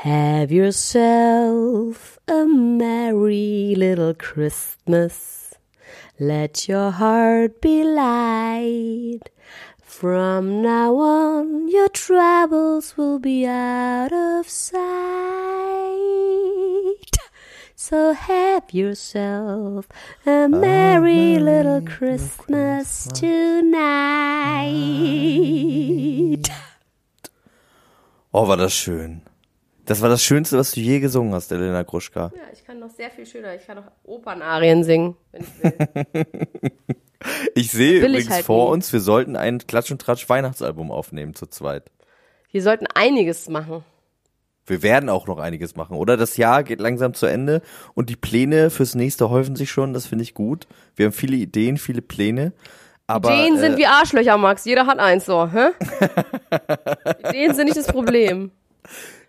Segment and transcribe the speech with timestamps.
[0.00, 5.54] Have yourself a merry little Christmas.
[6.20, 9.30] Let your heart be light.
[9.82, 14.76] From now on, your troubles will be out of sight.
[17.74, 19.88] So have yourself
[20.26, 23.96] a merry little Christmas tonight.
[28.34, 29.22] Oh, war das schön.
[29.86, 32.32] Das war das Schönste, was du je gesungen hast, Elena Gruschka.
[32.34, 33.54] Ja, ich kann noch sehr viel schöner.
[33.54, 36.26] Ich kann noch Opernarien singen, wenn ich will.
[37.54, 38.72] Ich sehe Will ich übrigens halt vor nie.
[38.74, 41.90] uns, wir sollten ein Klatsch und Tratsch Weihnachtsalbum aufnehmen zu zweit.
[42.52, 43.84] Wir sollten einiges machen.
[44.66, 46.16] Wir werden auch noch einiges machen, oder?
[46.16, 47.62] Das Jahr geht langsam zu Ende
[47.94, 50.66] und die Pläne fürs nächste häufen sich schon, das finde ich gut.
[50.94, 52.52] Wir haben viele Ideen, viele Pläne.
[53.06, 54.64] Aber, Ideen sind äh, wie Arschlöcher, Max.
[54.64, 55.70] Jeder hat eins so, hä?
[57.28, 58.50] Ideen sind nicht das Problem.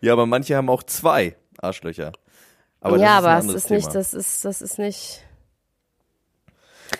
[0.02, 2.12] Ja, aber manche haben auch zwei Arschlöcher.
[2.82, 3.94] Aber ja, das ist ein aber es ist nicht, Thema.
[3.94, 5.24] das ist, das ist nicht.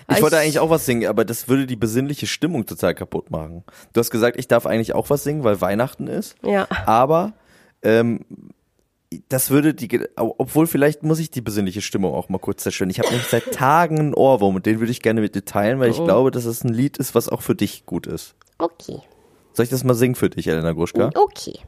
[0.10, 3.30] Ich Ich- wollte eigentlich auch was singen, aber das würde die besinnliche Stimmung total kaputt
[3.32, 3.64] machen.
[3.94, 6.36] Du hast gesagt, ich darf eigentlich auch was singen, weil Weihnachten ist.
[6.44, 6.68] Ja.
[6.86, 7.34] Aber
[7.84, 8.26] ähm,
[9.30, 12.90] das würde die, obwohl vielleicht muss ich die besinnliche Stimmung auch mal kurz zerstören.
[12.90, 15.80] Ich habe nämlich seit Tagen einen Ohrwurm und den würde ich gerne mit dir teilen,
[15.80, 16.06] weil ich Oh.
[16.06, 18.36] glaube, dass es ein Lied ist, was auch für dich gut ist.
[18.58, 19.00] Okay.
[19.54, 21.12] Soll ich das mal singen für dich, Elena Gruschka?
[21.16, 21.60] Okay.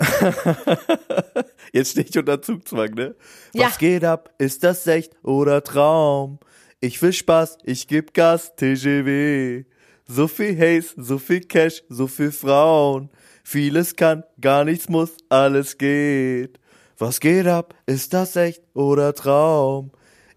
[1.72, 3.14] Jetzt stehe ich unter Zugzwang, ne?
[3.52, 3.66] Ja.
[3.66, 4.34] Was geht ab?
[4.38, 6.38] Ist das echt oder Traum?
[6.80, 9.64] Ich will Spaß, ich geb Gas, TGW.
[10.06, 13.10] So viel Haze, so viel Cash, so viel Frauen.
[13.44, 16.58] Vieles kann, gar nichts muss, alles geht.
[16.98, 17.74] Was geht ab?
[17.86, 19.90] Ist das echt oder Traum?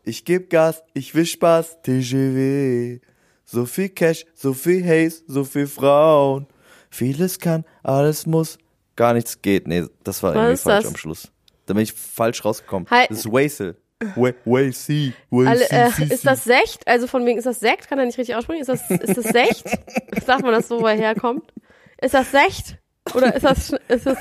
[0.04, 3.00] Ich geb Gas, ich will Spaß, TGW.
[3.46, 6.48] So viel Cash, so viel Haze, so viel Frauen.
[6.90, 8.58] Vieles kann, alles muss,
[8.96, 9.68] gar nichts geht.
[9.68, 10.92] Nee, das war Was irgendwie falsch das?
[10.94, 11.32] am Schluss.
[11.66, 12.88] Da bin ich falsch rausgekommen.
[12.90, 13.10] Halt.
[13.10, 13.78] Das ist Wasel.
[14.16, 15.14] Wa- Wasey.
[15.32, 16.86] Alle, äh, ist das Secht?
[16.88, 17.88] Also von wegen, ist das Sekt?
[17.88, 18.62] Kann er nicht richtig aussprechen?
[18.62, 19.64] Ist das, ist das Secht?
[20.26, 21.54] Sagt man das so, wo er herkommt?
[22.02, 22.78] Ist das Secht?
[23.14, 24.18] Oder ist das, ist das,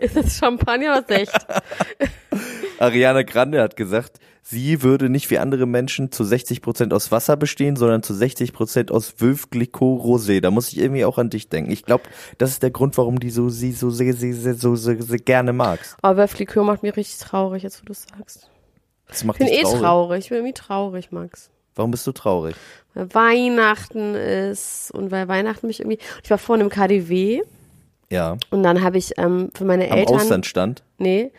[0.00, 1.32] ist das Champagner oder Secht?
[2.78, 7.74] Ariana Grande hat gesagt, sie würde nicht wie andere Menschen zu 60% aus Wasser bestehen,
[7.76, 10.40] sondern zu 60% aus Veuve Clicquot Rosé.
[10.40, 11.72] Da muss ich irgendwie auch an dich denken.
[11.72, 12.04] Ich glaube,
[12.38, 15.16] das ist der Grund, warum die so sie so sehr, sehr, sehr, so, so, so
[15.24, 15.96] gerne magst.
[16.02, 18.48] Aber Veuve macht mich richtig traurig, jetzt wo du es sagst.
[19.08, 19.80] Das macht Ich bin eh traurig.
[19.80, 20.18] traurig.
[20.24, 21.50] Ich bin irgendwie traurig, Max.
[21.74, 22.54] Warum bist du traurig?
[22.94, 25.98] Weil Weihnachten ist und weil Weihnachten mich irgendwie.
[26.22, 27.42] Ich war vorhin im KDW
[28.10, 28.36] Ja.
[28.50, 30.16] und dann habe ich ähm, für meine Am Eltern.
[30.16, 30.82] Auslandstand.
[30.98, 31.32] Nee.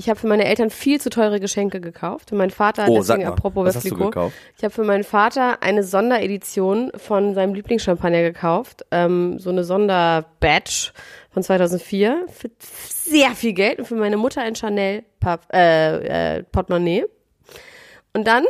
[0.00, 2.28] Ich habe für meine Eltern viel zu teure Geschenke gekauft.
[2.28, 4.36] Für meinen Vater, Oh, deswegen mal, apropos was hast du gekauft?
[4.56, 8.86] Ich habe für meinen Vater eine Sonderedition von seinem Lieblingschampagner gekauft.
[8.92, 10.92] Ähm, so eine Sonderbatch
[11.30, 13.80] von 2004 für sehr viel Geld.
[13.80, 17.04] Und für meine Mutter ein Chanel Pap äh, äh, Portemonnaie.
[18.12, 18.44] Und dann,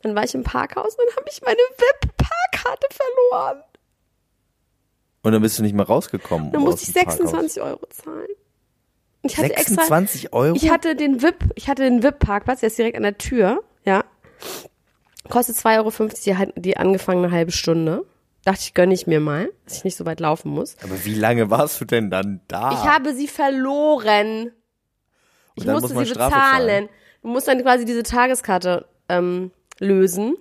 [0.00, 3.62] dann war ich im Parkhaus und dann habe ich meine VIP-Parkkarte verloren.
[5.22, 6.50] Und dann bist du nicht mehr rausgekommen.
[6.50, 7.18] Dann musste ich dem Parkhaus.
[7.18, 8.26] 26 Euro zahlen.
[9.24, 10.56] Ich hatte 26 extra, Euro?
[10.56, 14.04] Ich hatte den VIP, ich hatte den VIP-Parkplatz, der ist direkt an der Tür, ja.
[15.30, 18.04] Kostet 2,50 Euro die, die angefangene halbe Stunde.
[18.44, 20.76] Dachte ich, gönne ich mir mal, dass ich nicht so weit laufen muss.
[20.82, 22.72] Aber wie lange warst du denn dann da?
[22.72, 24.52] Ich habe sie verloren.
[25.54, 26.68] Ich musste muss sie Strafe bezahlen.
[26.68, 26.88] zahlen.
[27.22, 30.36] Du musst dann quasi diese Tageskarte ähm, lösen.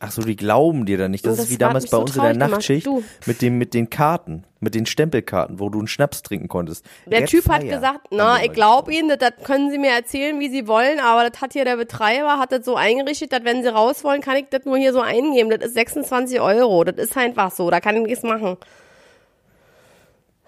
[0.00, 1.24] Ach so, die glauben dir dann nicht.
[1.26, 2.50] Das, Und ist das wie damals bei so uns in der gemacht.
[2.52, 2.88] Nachtschicht
[3.26, 6.86] mit dem mit den Karten, mit den Stempelkarten, wo du einen Schnaps trinken konntest.
[7.06, 10.38] Der Get Typ hat gesagt, na, ich glaube Ihnen, das, das können Sie mir erzählen,
[10.38, 13.64] wie Sie wollen, aber das hat hier der Betreiber, hat das so eingerichtet, dass wenn
[13.64, 15.50] Sie raus wollen, kann ich das nur hier so eingeben.
[15.50, 16.84] Das ist 26 Euro.
[16.84, 18.56] Das ist einfach so, da kann ich nichts machen.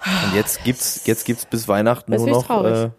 [0.06, 2.90] Und jetzt gibt's jetzt gibt's bis Weihnachten Das nur noch äh,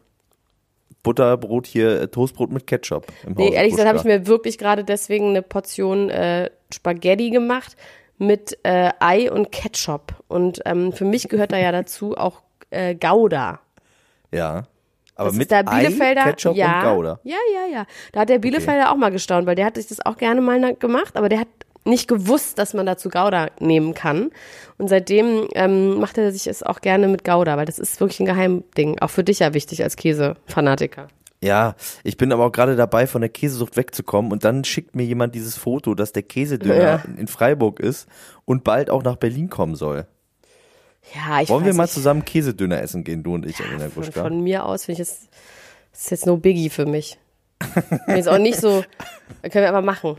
[1.03, 4.57] Butterbrot hier, äh, Toastbrot mit Ketchup im Nee, Hause ehrlich gesagt habe ich mir wirklich
[4.57, 7.75] gerade deswegen eine Portion äh, Spaghetti gemacht
[8.17, 10.13] mit äh, Ei und Ketchup.
[10.27, 13.59] Und ähm, für mich gehört da ja dazu auch äh, Gouda.
[14.31, 14.67] Ja.
[15.15, 17.19] Aber Das mit der Bielefelder, Ei, Ketchup ja, und Gouda.
[17.23, 17.85] Ja, ja, ja.
[18.11, 20.75] Da hat der Bielefelder auch mal gestaunt, weil der hat sich das auch gerne mal
[20.75, 21.47] gemacht, aber der hat
[21.85, 24.29] nicht gewusst, dass man dazu Gouda nehmen kann.
[24.77, 28.19] Und seitdem ähm, macht er sich es auch gerne mit Gouda, weil das ist wirklich
[28.19, 28.99] ein Geheimding.
[28.99, 31.07] Auch für dich ja wichtig als Käsefanatiker.
[31.43, 35.03] Ja, ich bin aber auch gerade dabei, von der Käsesucht wegzukommen und dann schickt mir
[35.03, 37.03] jemand dieses Foto, dass der Käsedöner Ja.
[37.17, 38.07] in Freiburg ist
[38.45, 40.05] und bald auch nach Berlin kommen soll.
[41.15, 41.93] Ja, ich Wollen wir mal nicht.
[41.95, 44.21] zusammen Käsedöner essen gehen, du und ich, Alina Von, Gruschka?
[44.21, 45.27] von mir aus finde ich es
[45.93, 47.17] ist jetzt no biggie für mich.
[48.05, 48.83] Ist auch nicht so,
[49.41, 50.17] können wir aber machen.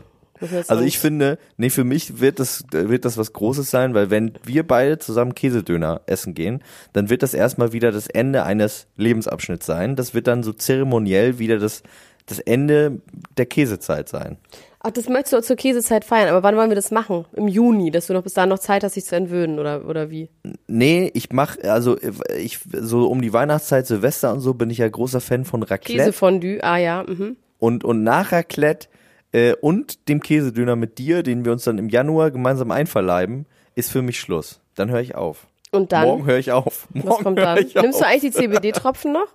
[0.67, 4.33] Also ich finde, nee, für mich wird das, wird das was Großes sein, weil wenn
[4.43, 6.63] wir beide zusammen Käsedöner essen gehen,
[6.93, 9.95] dann wird das erstmal wieder das Ende eines Lebensabschnitts sein.
[9.95, 11.83] Das wird dann so zeremoniell wieder das,
[12.25, 13.01] das Ende
[13.37, 14.37] der Käsezeit sein.
[14.85, 17.23] Ach, das möchtest du zur Käsezeit feiern, aber wann wollen wir das machen?
[17.37, 20.09] Im Juni, dass du noch bis dahin noch Zeit hast, dich zu entwöhnen oder, oder
[20.09, 20.29] wie?
[20.67, 21.97] Nee, ich mach, also
[22.37, 25.99] ich, so um die Weihnachtszeit, Silvester und so, bin ich ja großer Fan von Raclette.
[25.99, 27.37] Käsefondue, ah ja, mhm.
[27.59, 28.89] Und, und nach Raclette
[29.33, 33.45] äh, und dem Käsedöner mit dir, den wir uns dann im Januar gemeinsam einverleiben,
[33.75, 34.61] ist für mich Schluss.
[34.75, 35.47] Dann höre ich auf.
[35.71, 36.87] Und dann, Morgen höre ich auf.
[36.93, 37.57] Morgen was kommt dann?
[37.57, 37.83] ich auf.
[37.83, 39.27] Nimmst du eigentlich die CBD-Tropfen noch?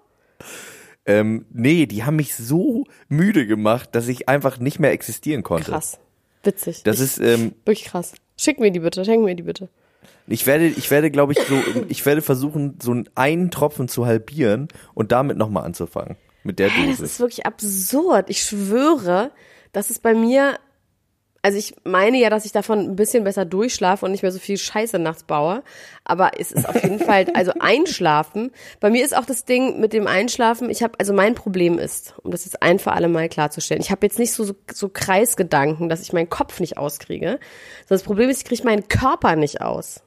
[1.09, 5.71] Ähm, nee, die haben mich so müde gemacht, dass ich einfach nicht mehr existieren konnte.
[5.71, 5.99] Krass.
[6.43, 6.83] Witzig.
[6.83, 8.13] Das ich, ist, ähm, wirklich krass.
[8.37, 9.71] Schick mir die bitte, schenk mir die bitte.
[10.27, 11.55] ich werde, ich werde, glaube ich, so,
[11.89, 16.19] ich werde versuchen, so einen Tropfen zu halbieren und damit nochmal anzufangen.
[16.45, 18.29] Mit der Hä, das ist wirklich absurd.
[18.29, 19.31] Ich schwöre,
[19.79, 20.59] das ist bei mir,
[21.41, 24.41] also ich meine ja, dass ich davon ein bisschen besser durchschlafe und nicht mehr so
[24.41, 25.63] viel Scheiße nachts baue.
[26.03, 28.51] Aber es ist auf jeden Fall, also einschlafen.
[28.81, 32.15] Bei mir ist auch das Ding mit dem Einschlafen, ich habe, also mein Problem ist,
[32.25, 34.89] um das jetzt ein für alle Mal klarzustellen, ich habe jetzt nicht so, so, so
[34.89, 37.39] Kreisgedanken, dass ich meinen Kopf nicht auskriege.
[37.87, 40.03] Sondern das Problem ist, ich kriege meinen Körper nicht aus.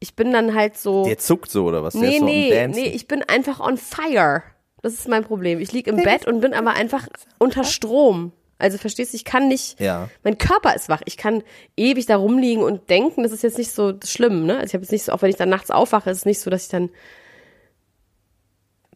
[0.00, 1.04] Ich bin dann halt so.
[1.04, 1.94] Der zuckt so, oder was?
[1.94, 4.42] Nee, so nee, nee, ich bin einfach on fire.
[4.82, 5.60] Das ist mein Problem.
[5.60, 7.06] Ich lieg im Bett und bin aber einfach
[7.38, 8.32] unter Strom.
[8.58, 10.08] Also verstehst du, ich kann nicht, Ja.
[10.22, 11.02] mein Körper ist wach.
[11.06, 11.42] Ich kann
[11.76, 14.54] ewig da rumliegen und denken, das ist jetzt nicht so schlimm, ne?
[14.56, 16.40] Also ich habe jetzt nicht so, auch wenn ich dann nachts aufwache, ist es nicht
[16.40, 16.90] so, dass ich dann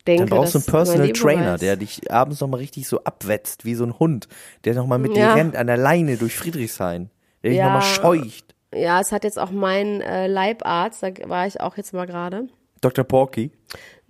[0.06, 1.62] denke, Dann brauchst du einen Personal Trainer, ist.
[1.62, 4.28] der dich abends nochmal richtig so abwetzt, wie so ein Hund,
[4.64, 5.28] der nochmal mit Ja.
[5.28, 7.11] dir rennt an der Leine durch Friedrichshain,
[7.43, 7.64] der dich Ja.
[7.66, 8.54] nochmal scheucht.
[8.75, 12.49] Ja, es hat jetzt auch mein äh, Leibarzt, da war ich auch jetzt mal gerade.
[12.80, 13.04] Dr.
[13.04, 13.50] Porky.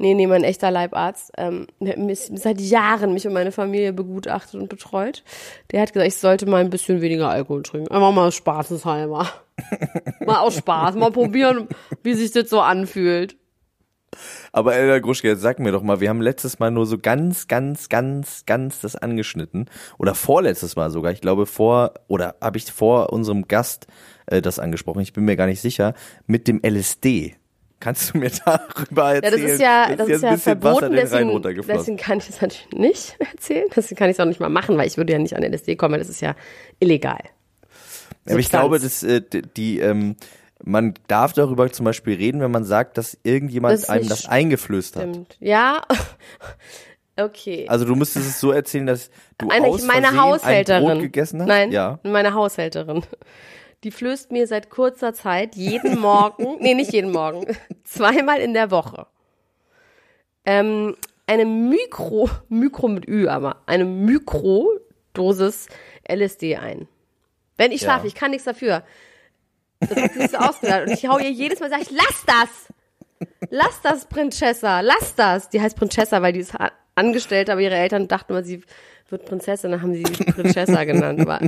[0.00, 3.93] Nee, nee, mein echter Leibarzt, ähm, der hat mich seit Jahren mich und meine Familie
[3.93, 5.25] begutachtet und betreut.
[5.73, 7.93] Der hat gesagt, ich sollte mal ein bisschen weniger Alkohol trinken.
[7.93, 9.29] Einfach mal spaßeshalber.
[10.25, 11.67] mal aus Spaß, mal probieren,
[12.05, 13.37] wie sich das so anfühlt.
[14.53, 17.49] Aber Elda Gruschke, jetzt sag mir doch mal, wir haben letztes Mal nur so ganz,
[17.49, 19.69] ganz, ganz, ganz das angeschnitten.
[19.99, 21.12] Oder vorletztes Mal sogar.
[21.12, 23.87] Ich glaube vor, oder habe ich vor unserem Gast
[24.26, 25.94] äh, das angesprochen, ich bin mir gar nicht sicher,
[26.26, 27.37] mit dem LSD.
[27.81, 29.43] Kannst du mir darüber Ja, erzählen?
[29.43, 32.41] das ist ja, das ist ein ja bisschen Wasser verboten, deswegen, deswegen kann ich das
[32.41, 33.67] natürlich nicht erzählen.
[33.75, 35.77] Deswegen kann ich es auch nicht mal machen, weil ich würde ja nicht an LSD
[35.77, 36.35] kommen, das ist ja
[36.81, 37.21] illegal.
[38.27, 38.51] Aber ich Substanz.
[38.51, 39.23] glaube, dass äh,
[39.57, 40.17] die, ähm,
[40.65, 44.27] man darf darüber zum Beispiel reden, wenn man sagt, dass irgendjemand Das ist einem das
[44.27, 45.03] eingeflößt hat.
[45.08, 45.37] Stimmt.
[45.41, 45.82] Ja,
[47.17, 47.67] okay.
[47.69, 50.85] Also du müsstest es so erzählen, dass du Eine, aus meine Versehen Haushälterin.
[50.85, 51.49] ein Brot gegessen hast.
[51.49, 52.01] Nein, Ja.
[52.03, 53.03] meine Haushälterin.
[53.85, 57.47] Die flößt mir seit kurzer Zeit jeden Morgen, nee, nicht jeden Morgen,
[57.85, 59.06] zweimal in der Woche,
[60.44, 65.69] ähm, eine Mikro, Mikro mit Ü, aber eine Mikrodosis
[66.11, 66.89] LSD ein.
[67.56, 67.89] Wenn ich Ja.
[67.91, 68.82] schlafe, ich kann nichts dafür.
[69.81, 70.87] Das hat sie sich so ausgedacht.
[70.87, 73.29] Und ich hau ihr jedes Mal, sag ich, lass das!
[73.51, 75.51] Lass das, Prinzessa, lass das!
[75.51, 76.55] Die heißt Prinzessa, weil die ist
[76.98, 78.62] angestellt, aber ihre Eltern dachten immer, sie
[79.08, 81.20] wird Prinzessin, dann haben sie sie Prinzessa genannt.
[81.20, 81.40] Aber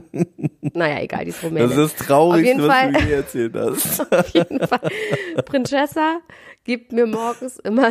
[0.72, 1.68] naja, egal, die ist Rumänin.
[1.68, 4.00] Das ist traurig, was Fall- du mir erzählt hast.
[4.12, 4.80] Auf jeden Fall.
[5.44, 6.20] Prinzessa
[6.64, 7.90] gibt mir morgens immer,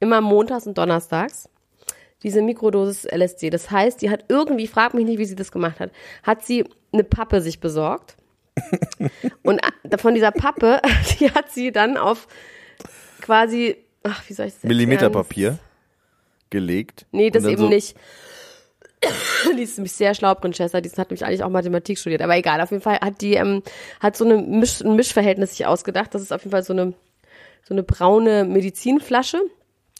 [0.00, 1.48] immer montags und donnerstags
[2.22, 3.50] diese Mikrodosis LSD.
[3.50, 5.92] Das heißt, die hat irgendwie, frag mich nicht, wie sie das gemacht hat,
[6.22, 8.16] hat sie eine Pappe sich besorgt.
[9.42, 9.60] Und
[9.98, 10.80] von dieser Pappe,
[11.20, 12.26] die hat sie dann auf
[13.20, 14.64] quasi, ach, wie soll ich das?
[14.64, 15.58] Millimeterpapier
[16.50, 17.06] gelegt.
[17.12, 17.96] Nee, das eben so, nicht.
[19.56, 22.60] die ist nämlich sehr schlau, Prinzessa, die hat nämlich eigentlich auch Mathematik studiert, aber egal,
[22.60, 23.62] auf jeden Fall hat die, ähm,
[24.00, 26.94] hat so eine Misch, ein Mischverhältnis sich ausgedacht, das ist auf jeden Fall so eine,
[27.62, 29.40] so eine braune Medizinflasche,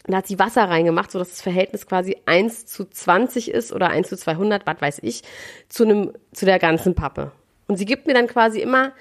[0.09, 3.75] und da hat sie Wasser reingemacht, so dass das Verhältnis quasi 1 zu 20 ist
[3.75, 5.23] oder 1 zu 200, was weiß ich,
[5.69, 7.33] zu einem, zu der ganzen Pappe.
[7.67, 8.93] Und sie gibt mir dann quasi immer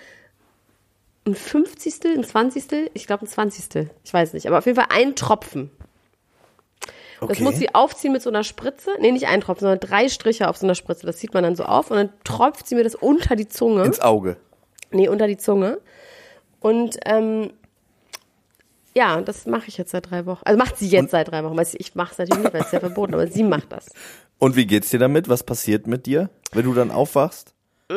[1.26, 4.90] ein 50., ein 20., ich glaube ein 20., ich weiß nicht, aber auf jeden Fall
[4.90, 5.72] einen Tropfen.
[7.20, 7.44] Das Okay.
[7.44, 8.92] muss sie aufziehen mit so einer Spritze.
[9.00, 11.06] Nee, nicht einen Tropfen, sondern drei Striche auf so einer Spritze.
[11.06, 13.84] Das zieht man dann so auf und dann tropft sie mir das unter die Zunge.
[13.84, 14.38] Ins Auge.
[14.92, 15.80] Nee, unter die Zunge.
[16.60, 17.52] Und ähm,
[18.96, 20.42] ja, das mache ich jetzt seit drei Wochen.
[20.46, 21.58] Also macht sie jetzt seit drei Wochen.
[21.78, 23.88] Ich mache es natürlich nicht, weil es ist ja verboten, aber sie macht das.
[24.40, 25.30] Und wie geht's dir damit?
[25.30, 27.54] Was passiert mit dir, wenn du dann aufwachst?
[27.90, 27.96] Und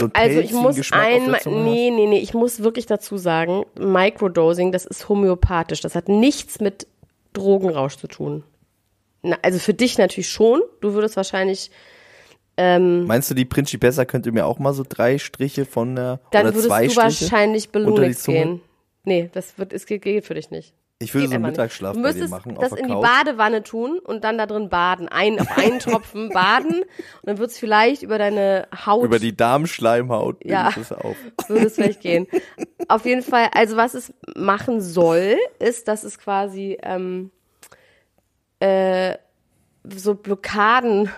[0.00, 4.84] so Also ich muss einmal, nee, nee, nee, ich muss wirklich dazu sagen, Microdosing, das
[4.84, 5.80] ist homöopathisch.
[5.80, 6.86] Das hat nichts mit
[7.32, 8.44] Drogenrausch zu tun.
[9.22, 10.62] Na, also für dich natürlich schon.
[10.80, 11.70] Du würdest wahrscheinlich,
[13.06, 16.54] Meinst du, die Principessa könnte mir auch mal so drei Striche von der dann oder
[16.54, 17.20] würdest zwei du Striche?
[17.22, 17.70] wahrscheinlich
[18.18, 18.38] Zunge?
[18.38, 18.60] gehen.
[19.04, 20.74] Nee, das wird, es geht, geht für dich nicht.
[21.02, 21.58] Ich würde Geht so einen einfach nicht.
[21.58, 23.02] Mittagsschlaf Du müsstest machen das in die.
[23.02, 25.08] Badewanne tun und dann da drin baden.
[25.08, 26.86] Ein, auf einen Tropfen baden und
[27.24, 30.70] dann wird es vielleicht über deine Haut Über die Darmschleimhaut Ja.
[30.80, 31.16] es auf.
[31.48, 32.26] würde es vielleicht gehen.
[32.88, 37.30] Auf jeden Fall, also was es machen soll, ist, dass es quasi ähm,
[38.60, 39.16] äh,
[39.84, 41.10] so Blockaden,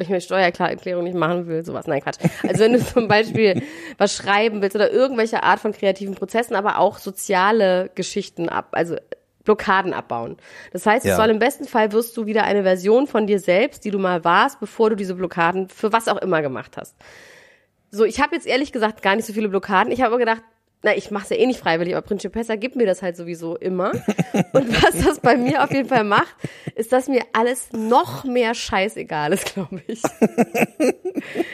[0.00, 2.16] wenn ich meine Steuererklärung nicht machen will, sowas, nein, Quatsch.
[2.42, 3.62] Also wenn du zum Beispiel
[3.98, 8.96] was schreiben willst oder irgendwelche Art von kreativen Prozessen, aber auch soziale Geschichten ab, also
[9.44, 10.38] Blockaden abbauen.
[10.72, 11.16] Das heißt, es Ja.
[11.16, 14.24] soll im besten Fall wirst du wieder eine Version von dir selbst, die du mal
[14.24, 16.96] warst, bevor du diese Blockaden für was auch immer gemacht hast.
[17.90, 19.92] So, ich habe jetzt ehrlich gesagt gar nicht so viele Blockaden.
[19.92, 20.42] Ich habe aber gedacht,
[20.82, 23.54] na, ich mache es ja eh nicht freiwillig, aber Principessa gibt mir das halt sowieso
[23.56, 23.90] immer.
[24.52, 26.34] Und was das bei mir auf jeden Fall macht,
[26.74, 30.02] ist, dass mir alles noch mehr scheißegal ist, glaube ich.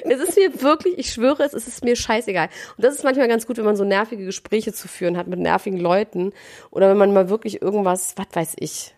[0.04, 2.48] es ist mir wirklich, ich schwöre es, es ist mir scheißegal.
[2.76, 5.40] Und das ist manchmal ganz gut, wenn man so nervige Gespräche zu führen hat mit
[5.40, 6.32] nervigen Leuten
[6.70, 8.94] oder wenn man mal wirklich irgendwas, was weiß ich,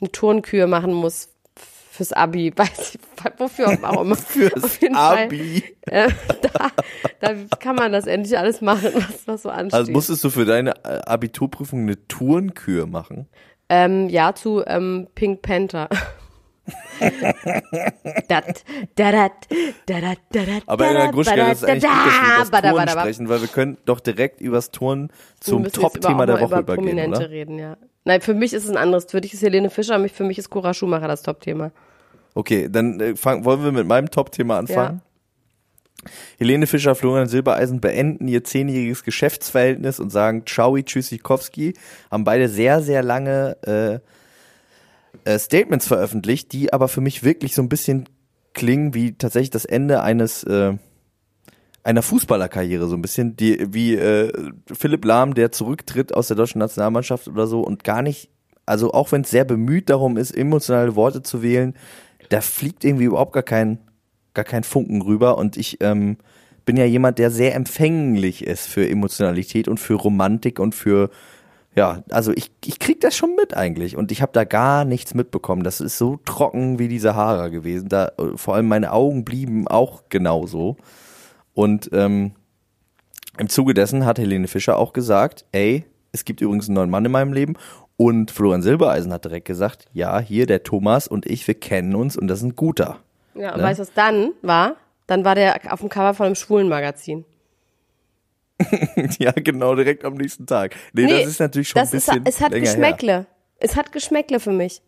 [0.00, 1.31] eine Turnkür machen muss
[2.02, 3.00] fürs Abi, weiß ich,
[3.38, 4.16] wofür auch immer.
[4.16, 5.24] Fürs Auf jeden Fall.
[5.24, 5.62] Abi.
[5.82, 6.08] Äh,
[6.42, 6.70] da,
[7.20, 9.74] da kann man das endlich alles machen, was, was so ansteht.
[9.74, 13.28] Also musstest du für deine äh, Abiturprüfung eine Tourenkür machen?
[13.72, 15.88] ähm, ja, zu ähm, Pink Panther.
[18.28, 18.62] Dat,
[18.94, 19.32] dadat,
[19.86, 22.00] dadat, dadat, Aber in der Gruschka, das ist eigentlich gut,
[22.38, 23.00] dass wir über das bada.
[23.00, 25.08] sprechen, weil wir können doch direkt übers Wir
[25.40, 27.30] zum Top-Thema der Woche über übergehen, Prominente oder?
[27.30, 27.76] reden, ja.
[28.04, 29.06] Nein, für mich ist es ein anderes.
[29.06, 31.72] Für dich ist Helene Fischer, für mich ist Cora Schumacher das Top-Thema.
[32.34, 35.02] Okay, dann äh, fang, wollen wir mit meinem Top-Thema anfangen?
[36.38, 41.74] Helene Fischer, Florian Silbereisen beenden ihr zehnjähriges Geschäftsverhältnis und sagen Ciao, Tschüssikowski,
[42.10, 47.62] haben beide sehr, sehr lange äh, äh, Statements veröffentlicht, die aber für mich wirklich so
[47.62, 48.08] ein bisschen
[48.54, 50.74] klingen wie tatsächlich das Ende eines äh,
[51.84, 54.32] einer Fußballerkarriere so ein bisschen, die wie äh,
[54.72, 58.30] Philipp Lahm, der zurücktritt aus der deutschen Nationalmannschaft oder so und gar nicht,
[58.66, 61.74] also auch wenn es sehr bemüht darum ist, emotionale Worte zu wählen,
[62.32, 63.78] da fliegt irgendwie überhaupt gar kein
[64.34, 66.16] gar kein Funken rüber und ich ähm,
[66.64, 71.10] bin ja jemand, der sehr empfänglich ist für Emotionalität und für Romantik und für
[71.74, 75.14] ja, also ich, ich krieg das schon mit eigentlich und ich habe da gar nichts
[75.14, 75.62] mitbekommen.
[75.62, 77.88] Das ist so trocken wie die Sahara gewesen.
[77.88, 80.76] Da äh, vor allem meine Augen blieben auch genauso.
[81.54, 82.32] Und ähm,
[83.38, 87.06] im Zuge dessen hat Helene Fischer auch gesagt, ey, es gibt übrigens einen neuen Mann
[87.06, 87.54] in meinem Leben.
[88.04, 92.16] Und Florian Silbereisen hat direkt gesagt, ja, hier der Thomas und ich, wir kennen uns
[92.16, 92.98] und das ist ein guter.
[93.34, 93.62] Ja, und Ne?
[93.64, 94.74] weißt du, was dann war?
[95.06, 97.24] Dann war der auf dem Cover von einem schwulen Magazin.
[99.18, 100.74] ja, genau, direkt am nächsten Tag.
[100.92, 102.72] Nee, das ist natürlich schon das ein bisschen ist, es hat länger her.
[102.74, 103.26] Geschmäckle.
[103.58, 104.82] Es hat Geschmäckle für mich.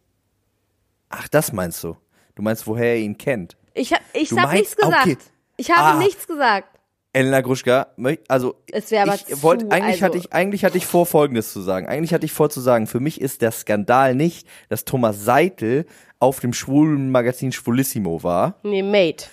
[1.09, 1.97] Ach, das meinst du?
[2.35, 3.57] Du meinst, woher er ihn kennt?
[3.75, 5.07] Ich, ich habe nichts gesagt.
[5.07, 5.17] okay.
[5.57, 6.03] Ich habe Ah.
[6.03, 6.74] nichts gesagt.
[7.15, 7.87] Elena Gruschka,
[8.29, 11.53] also Es wäre aber ich wollte eigentlich also- hatte ich eigentlich hatte ich vor Folgendes
[11.53, 11.87] zu sagen.
[11.87, 15.87] Eigentlich hatte ich vor zu sagen, für mich ist der Skandal nicht, dass Thomas Seitel
[16.19, 19.27] auf dem schwulen Magazin Schwulissimo war, Nee, Mate.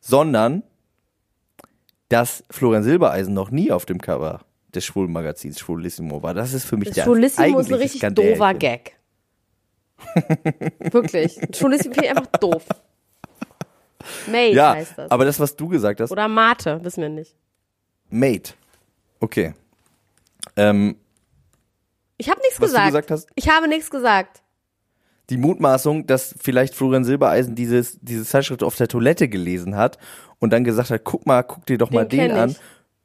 [0.00, 0.62] sondern
[2.08, 4.40] dass Florian Silbereisen noch nie auf dem Cover
[4.74, 6.32] des schwulen Magazins Schwulissimo war.
[6.32, 8.96] Das ist für mich der Schwulissimo ist ein richtig doofer Gag.
[10.90, 11.38] Wirklich.
[11.54, 12.64] Schwulissimo finde ich einfach doof.
[14.26, 15.10] Mate Ja, heißt das.
[15.10, 17.34] aber das was du gesagt hast, Oder Mate, wissen wir nicht.
[18.10, 18.54] Mate.
[19.20, 19.54] Okay.
[20.56, 20.96] Ähm,
[22.18, 22.86] Ich habe nichts Was du gesagt.
[22.88, 23.28] gesagt hast?
[23.34, 24.42] Ich habe nichts gesagt.
[25.30, 29.96] die Mutmaßung, dass vielleicht Florian Silbereisen dieses, diese Zeitschrift auf der Toilette gelesen hat
[30.40, 32.50] und dann gesagt hat, guck mal, guck dir doch mal Den den kenn an.
[32.50, 32.56] ich.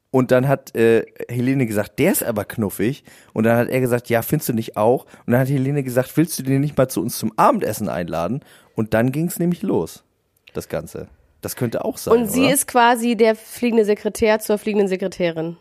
[0.09, 3.03] Und dann hat äh, Helene gesagt, der ist aber knuffig.
[3.33, 5.03] Und dann hat er gesagt, ja, findest du nicht auch?
[5.25, 8.39] Und dann hat Helene gesagt, willst du den nicht mal zu uns zum Abendessen einladen?
[8.75, 10.03] Und dann ging es nämlich los,
[10.53, 11.07] das Ganze.
[11.41, 12.13] Das könnte auch sein.
[12.13, 12.53] Und sie oder?
[12.53, 15.57] ist quasi der fliegende Sekretär zur fliegenden Sekretärin.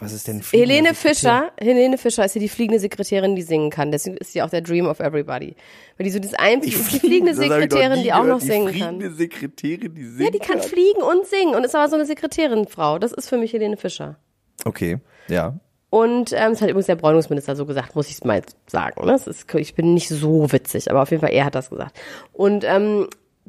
[0.00, 1.14] Was ist denn fliegende Helene Sekretär?
[1.14, 3.92] Fischer, Helene Fischer ist ja die fliegende Sekretärin, die singen kann.
[3.92, 5.54] Deswegen ist sie auch der Dream of Everybody.
[5.98, 8.96] Weil die so das einzige, ist die fliegende Sekretärin, die auch noch singen Die kann.
[8.96, 10.20] fliegende Sekretärin, die singt.
[10.20, 12.98] Ja, die kann fliegen und singen und ist aber so eine Sekretärin-Frau.
[12.98, 14.18] Das ist für mich Helene Fischer.
[14.64, 14.98] Okay,
[15.28, 15.60] ja.
[15.90, 19.04] Und ähm, das hat übrigens der Bräunungsminister so gesagt, muss ich mal sagen.
[19.04, 19.14] Ne?
[19.14, 21.98] Ist, ich bin nicht so witzig, aber auf jeden Fall er hat das gesagt.
[22.32, 23.08] Und ähm,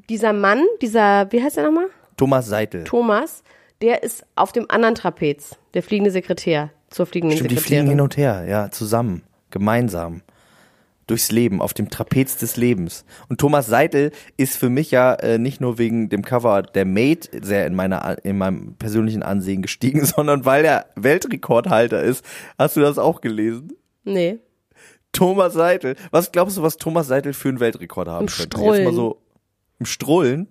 [0.10, 1.88] dieser Mann, dieser, wie heißt der nochmal?
[2.18, 2.84] Thomas Seitel.
[2.84, 3.44] Thomas,
[3.82, 7.86] der ist auf dem anderen Trapez, der fliegende Sekretär zur fliegenden Stimmt, die Sekretärin.
[7.86, 10.22] fliegen hin und her, ja, zusammen, gemeinsam.
[11.12, 13.04] Durchs Leben, auf dem Trapez des Lebens.
[13.28, 17.30] Und Thomas Seitel ist für mich ja äh, nicht nur wegen dem Cover der Mate
[17.44, 22.24] sehr in meiner in meinem persönlichen Ansehen gestiegen, sondern weil er Weltrekordhalter ist.
[22.58, 23.74] Hast du das auch gelesen?
[24.06, 24.40] nee.
[25.12, 25.98] Thomas Seitel.
[26.12, 28.44] Was glaubst du, was Thomas Seitel für einen Weltrekord haben Im könnte?
[28.44, 28.84] Jetzt Strollen.
[28.86, 29.22] mal so
[29.80, 30.48] im Strollen.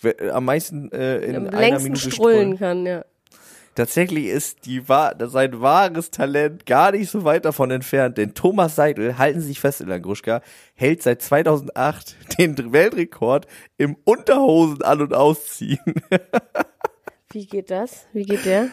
[0.00, 3.04] Wer- äh, Am meisten äh, in Am einer längsten Minute strullen kann, ja.
[3.74, 9.16] Tatsächlich ist die sein wahres Talent gar nicht so weit davon entfernt, denn Thomas Seidel,
[9.16, 10.42] halten Sie sich fest in Gruschka,
[10.74, 13.46] hält seit 2008 den Weltrekord
[13.78, 15.78] im Unterhosen an- und ausziehen.
[17.30, 18.06] Wie geht das?
[18.12, 18.68] Wie geht der?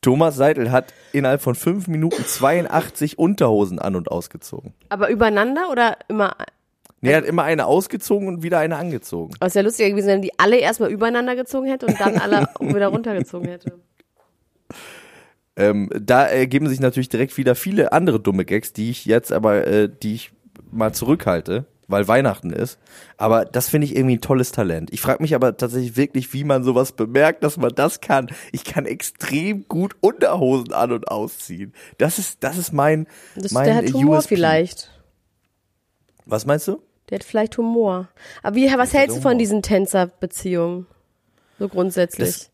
[0.00, 4.72] Thomas Seidel hat innerhalb von fünf Minuten 82 Unterhosen an- und ausgezogen.
[4.88, 6.34] Aber übereinander oder immer?
[7.02, 9.34] Nee, er hat immer eine ausgezogen und wieder eine angezogen.
[9.38, 12.48] Aber es wäre lustiger gewesen, wenn die alle erstmal übereinander gezogen hätte und dann alle
[12.60, 13.78] wieder runtergezogen hätte.
[15.56, 19.66] Ähm, da ergeben sich natürlich direkt wieder viele andere dumme Gags, die ich jetzt aber,
[19.66, 20.32] äh, die ich
[20.70, 22.78] mal zurückhalte, weil Weihnachten ist.
[23.16, 24.90] Aber das finde ich irgendwie ein tolles Talent.
[24.92, 28.28] Ich frage mich aber tatsächlich wirklich, wie man sowas bemerkt, dass man das kann.
[28.52, 31.74] Ich kann extrem gut Unterhosen an und ausziehen.
[31.98, 34.36] Das ist, das ist mein, Das, mein der hat Humor USP.
[34.36, 34.90] vielleicht.
[36.26, 36.80] Was meinst du?
[37.10, 38.08] Der hat vielleicht Humor.
[38.44, 40.86] Aber wie, was hältst du von diesen Tänzerbeziehungen?
[41.58, 42.28] So grundsätzlich.
[42.28, 42.50] Das-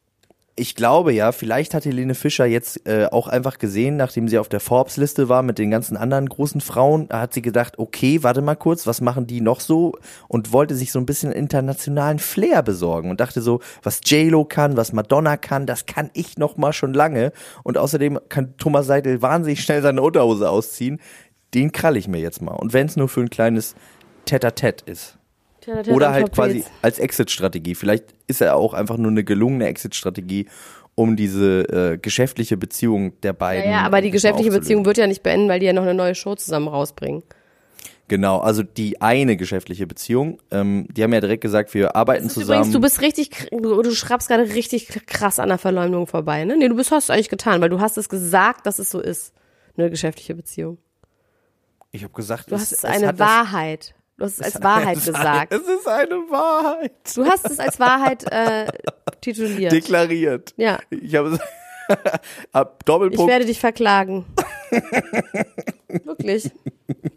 [0.58, 4.48] Ich glaube ja, vielleicht hat Helene Fischer jetzt äh, auch einfach gesehen, nachdem sie auf
[4.48, 8.40] der Forbes-Liste war mit den ganzen anderen großen Frauen, da hat sie gedacht, okay, warte
[8.40, 9.92] mal kurz, was machen die noch so?
[10.28, 14.78] Und wollte sich so ein bisschen internationalen Flair besorgen und dachte so, was J-Lo kann,
[14.78, 17.32] was Madonna kann, das kann ich noch mal schon lange.
[17.62, 21.00] Und außerdem kann Thomas Seidel wahnsinnig schnell seine Unterhose ausziehen.
[21.52, 22.54] Den krall ich mir jetzt mal.
[22.54, 23.74] Und wenn es nur für ein kleines
[24.24, 25.18] Tête-à-Tête ist.
[25.88, 27.74] Oder halt quasi als Exit-Strategie.
[27.74, 30.46] Vielleicht ist er auch einfach nur eine gelungene Exit-Strategie,
[30.94, 33.64] um diese äh, geschäftliche Beziehung der beiden.
[33.64, 34.60] Ja, ja, aber die geschäftliche aufzulösen.
[34.60, 37.22] Beziehung wird ja nicht beenden, weil die ja noch eine neue Show zusammen rausbringen.
[38.08, 40.38] Genau, also die eine geschäftliche Beziehung.
[40.52, 42.58] Ähm, die haben ja direkt gesagt, wir arbeiten zusammen.
[42.60, 46.56] Übrigens, du bist richtig, du, du schraubst gerade richtig krass an der Verleumdung vorbei, ne?
[46.56, 49.00] Nee, du bist, hast du eigentlich getan, weil du hast es gesagt, dass es so
[49.00, 49.32] ist.
[49.76, 50.78] Eine geschäftliche Beziehung.
[51.90, 53.94] ich habe gesagt, Du es- hast es es eine das- Wahrheit.
[54.18, 55.52] Du hast es als Wahrheit gesagt.
[55.52, 56.92] Es ist eine Wahrheit.
[57.14, 58.66] Du hast es als Wahrheit äh,
[59.20, 59.72] tituliert.
[59.72, 60.54] Deklariert.
[60.56, 60.78] Ja.
[60.90, 61.38] Ich habe
[62.52, 63.30] ab Ich Doppelpunkt.
[63.30, 64.24] werde dich verklagen.
[66.04, 66.50] Wirklich.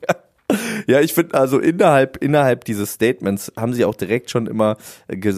[0.07, 0.15] Ja,
[0.87, 4.77] ich finde also innerhalb innerhalb dieses Statements haben sie auch direkt schon immer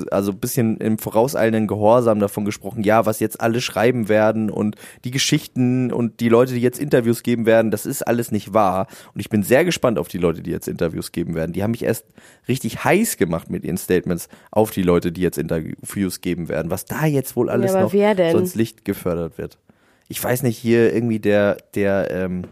[0.10, 4.76] also ein bisschen im vorauseilenden Gehorsam davon gesprochen, ja, was jetzt alle schreiben werden und
[5.04, 8.88] die Geschichten und die Leute, die jetzt Interviews geben werden, das ist alles nicht wahr
[9.14, 11.52] und ich bin sehr gespannt auf die Leute, die jetzt Interviews geben werden.
[11.54, 12.06] Die haben mich erst
[12.48, 16.86] richtig heiß gemacht mit ihren Statements auf die Leute, die jetzt Interviews geben werden, was
[16.86, 19.58] da jetzt wohl alles aber noch so ins Licht gefördert wird.
[20.08, 22.44] Ich weiß nicht, hier irgendwie der der ähm,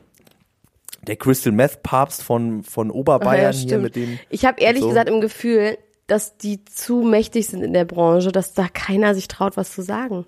[1.07, 3.83] der Crystal Meth Papst von von Ach ja, Oberbayern hier stimmt.
[3.83, 4.89] mit dem Ich habe ehrlich so.
[4.89, 9.27] gesagt im Gefühl, dass die zu mächtig sind in der Branche, dass da keiner sich
[9.27, 10.25] traut, was zu sagen.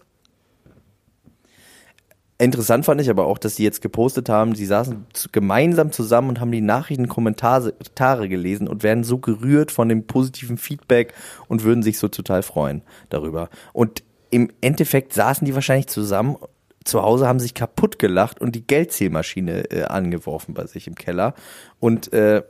[2.38, 6.40] Interessant fand ich aber auch, dass sie jetzt gepostet haben, sie saßen gemeinsam zusammen und
[6.40, 11.14] haben die Nachrichtenkommentare gelesen und werden so gerührt von dem positiven Feedback
[11.48, 13.50] und würden sich so total freuen darüber.
[13.74, 16.36] Und im Endeffekt saßen die wahrscheinlich zusammen
[16.84, 21.34] zu Hause, haben sich kaputt gelacht und die Geldzählmaschine äh, angeworfen bei sich im Keller.
[21.80, 22.44] Und äh,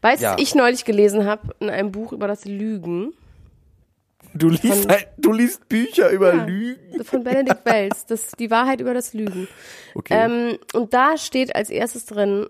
[0.00, 0.32] Weißt du, Ja.
[0.34, 3.12] was ich neulich gelesen habe in einem Buch über das Lügen
[4.34, 6.44] du liest halt, du liest Bücher über Ja.
[6.44, 7.04] Lügen.
[7.04, 9.48] von Benedikt Wells, das die Wahrheit über das Lügen.
[9.94, 10.14] Okay.
[10.14, 12.46] Ähm, und da steht als erstes drin,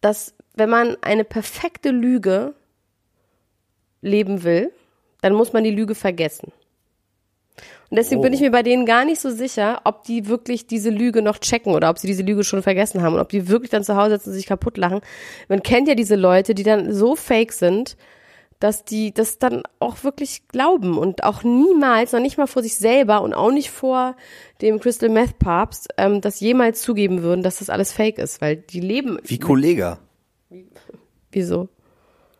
[0.00, 2.54] dass wenn man eine perfekte Lüge
[4.02, 4.72] leben will,
[5.20, 6.52] dann muss man die Lüge vergessen.
[7.92, 8.22] Und deswegen Oh.
[8.22, 11.36] bin ich mir bei denen gar nicht so sicher, ob die wirklich diese Lüge noch
[11.36, 13.96] checken oder ob sie diese Lüge schon vergessen haben und ob die wirklich dann zu
[13.96, 15.02] Hause sitzen und sich kaputt lachen.
[15.48, 17.98] Man kennt ja diese Leute, die dann so fake sind.
[18.60, 22.76] dass die das dann auch wirklich glauben und auch niemals, noch nicht mal vor sich
[22.76, 24.14] selber und auch nicht vor
[24.60, 28.54] dem Crystal Meth Papst, ähm, das jemals zugeben würden, dass das alles fake ist, weil
[28.56, 29.18] die leben.
[29.24, 29.98] Wie Kollege.
[31.32, 31.68] Wieso?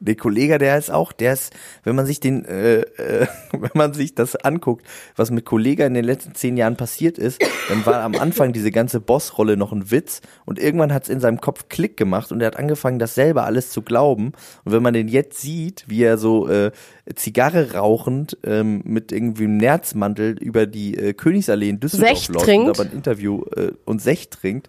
[0.04, 3.94] Der Kollege, der ist auch, der ist, wenn man sich den, äh, äh, wenn man
[3.94, 4.86] sich das anguckt,
[5.16, 8.70] was mit Kollega in den letzten zehn Jahren passiert ist, dann war am Anfang diese
[8.70, 12.40] ganze Bossrolle noch ein Witz und irgendwann hat es in seinem Kopf Klick gemacht und
[12.40, 14.32] er hat angefangen, das selber alles zu glauben.
[14.64, 16.72] Und wenn man den jetzt sieht, wie er so äh,
[17.14, 22.68] Zigarre rauchend ähm, mit irgendwie einem Nerzmantel über die äh, Königsallee in Düsseldorf läuft und
[22.68, 24.68] aber ein Interview äh, und Sech trinkt,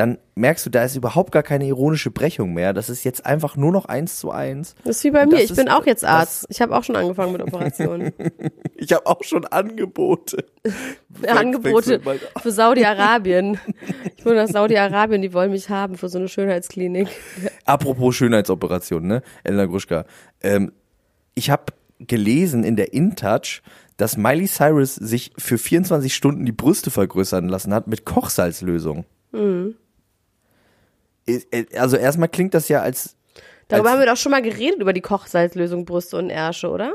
[0.00, 2.72] dann merkst du, da ist überhaupt gar keine ironische Brechung mehr.
[2.72, 4.74] Das ist jetzt einfach nur noch eins zu eins.
[4.82, 5.42] Das ist wie bei mir.
[5.42, 6.46] Ich bin auch jetzt Arzt.
[6.48, 8.12] Ich habe auch schon angefangen mit Operationen.
[8.82, 10.42] Ich habe auch schon Angebote.
[11.28, 12.00] Angebote
[12.40, 13.60] für Saudi-Arabien.
[14.16, 17.08] Ich will nach Saudi-Arabien, die wollen mich haben für so eine Schönheitsklinik.
[17.66, 20.06] Apropos Schönheitsoperation, ne, Elena Gruschka.
[20.42, 20.72] Ähm,
[21.34, 21.64] ich habe
[21.98, 23.60] gelesen in der InTouch,
[23.98, 29.04] dass Miley Cyrus sich für 24 Stunden die Brüste vergrößern lassen hat mit Kochsalzlösung.
[29.32, 29.74] Mhm.
[31.50, 33.16] Äh, Also erstmal klingt das ja als
[33.68, 36.94] Darüber als, haben wir doch schon mal geredet, über die Kochsalzlösung Brüste und Ärsche, oder?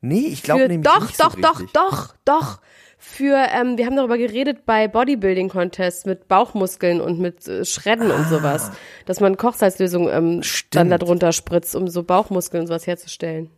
[0.00, 2.60] Nee, ich glaube nämlich Doch, nicht so doch, doch, doch, doch.
[2.98, 8.26] Für, ähm, wir haben darüber geredet bei Bodybuilding-Contests mit Bauchmuskeln und mit äh, Schredden und
[8.28, 8.72] sowas,
[9.04, 10.42] dass man Kochsalzlösung ähm, dann Ah.
[10.44, 10.92] Stimmt.
[10.92, 13.50] da drunter spritzt, um so Bauchmuskeln und sowas herzustellen.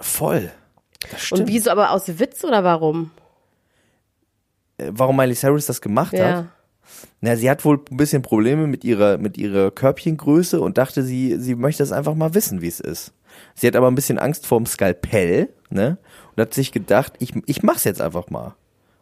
[0.00, 0.50] Voll.
[1.10, 1.42] Das stimmt.
[1.42, 3.12] Und wieso, aber aus Witz oder warum?
[4.78, 6.46] Äh, Warum Miley Cyrus das gemacht hat?
[7.20, 11.38] Na, sie hat wohl ein bisschen Probleme mit ihrer, mit ihrer Körbchengröße und dachte, sie,
[11.38, 13.12] sie möchte es einfach mal wissen, wie es ist.
[13.54, 15.98] Sie hat aber ein bisschen Angst vorm Skalpell, ne?
[16.34, 18.54] Und hat sich gedacht, ich, ich mach's jetzt einfach mal.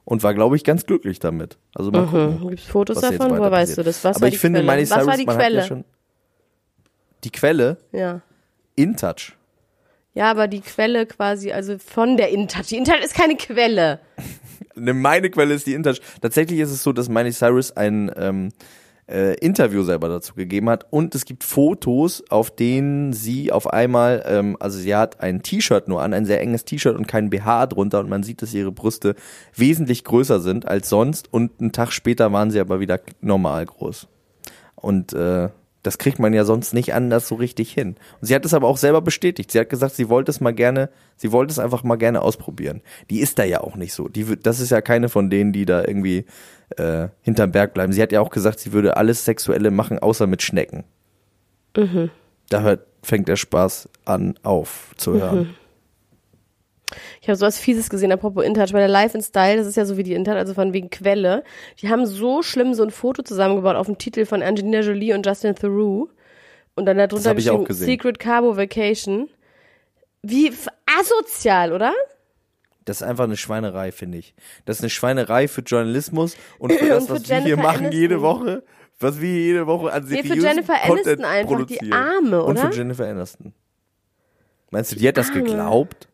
[0.05, 1.59] Und war, glaube ich, ganz glücklich damit.
[1.75, 2.49] Also mal gucken.
[2.49, 3.31] Gibt's Fotos davon?
[3.39, 4.03] Woher weißt du das?
[4.05, 4.73] Was aber war ich die finde, Quelle?
[4.73, 5.59] Miley Cyrus, Was war die Quelle?
[5.59, 5.85] ja schon.
[7.25, 7.77] Die Quelle?
[7.93, 8.21] ja.
[8.77, 9.33] InTouch.
[10.15, 12.67] Ja, aber die Quelle quasi, also von der InTouch.
[12.67, 14.01] Die InTouch ist keine Quelle.
[14.81, 16.01] Ne, meine Quelle ist die InTouch.
[16.21, 18.49] Tatsächlich ist es so, dass Miley Cyrus ein ähm,
[19.11, 24.23] äh, Interview selber dazu gegeben hat und es gibt Fotos, auf denen sie auf einmal,
[24.27, 27.67] ähm, also sie hat ein T-Shirt nur an, ein sehr enges T-Shirt und kein BH
[27.67, 29.17] drunter und man sieht, dass ihre Brüste
[29.55, 34.07] wesentlich größer sind als sonst und einen Tag später waren sie aber wieder normal groß.
[34.77, 35.51] Und äh,
[35.83, 37.97] das kriegt man ja sonst nicht anders so richtig hin.
[38.21, 39.51] Und sie hat es aber auch selber bestätigt.
[39.51, 42.83] Sie hat gesagt, sie wollte es mal gerne, sie wollte es einfach mal gerne ausprobieren.
[43.09, 44.09] Die ist da ja auch nicht so.
[44.09, 46.27] Die, das ist ja keine von denen, die da irgendwie
[46.77, 47.93] äh, hinterm Berg bleiben.
[47.93, 50.85] Sie hat ja auch gesagt, sie würde alles Sexuelle machen, außer mit Schnecken.
[52.51, 55.57] Da hört, fängt der Spaß an aufzuhören.
[57.21, 59.85] Ich habe sowas Fieses gesehen, apropos InTouch, bei der Life in Style, das ist ja
[59.85, 61.45] so wie die InTouch, also von wegen Quelle.
[61.81, 65.25] Die haben so schlimm so ein Foto zusammengebaut auf dem Titel von Angelina Jolie und
[65.27, 66.09] Justin Theroux.
[66.75, 67.87] Und dann darunter hab ich auch geschrieben.
[67.87, 69.29] Secret Cabo Vacation.
[70.23, 70.53] Wie
[70.99, 71.93] asozial, oder?
[72.85, 74.35] Das ist einfach eine Schweinerei, finde ich.
[74.65, 77.63] Das ist eine Schweinerei für Journalismus und für das, Und für was wir hier Jennifer
[77.63, 78.23] machen jede Aniston.
[78.23, 78.63] Woche.
[78.99, 81.93] Was wir jede Woche an Nee, für Jennifer Content Aniston einfach, die.
[81.93, 82.71] Arme, Und oder?
[82.71, 83.55] für Jennifer Aniston.
[84.71, 86.09] Meinst du, die hat das geglaubt?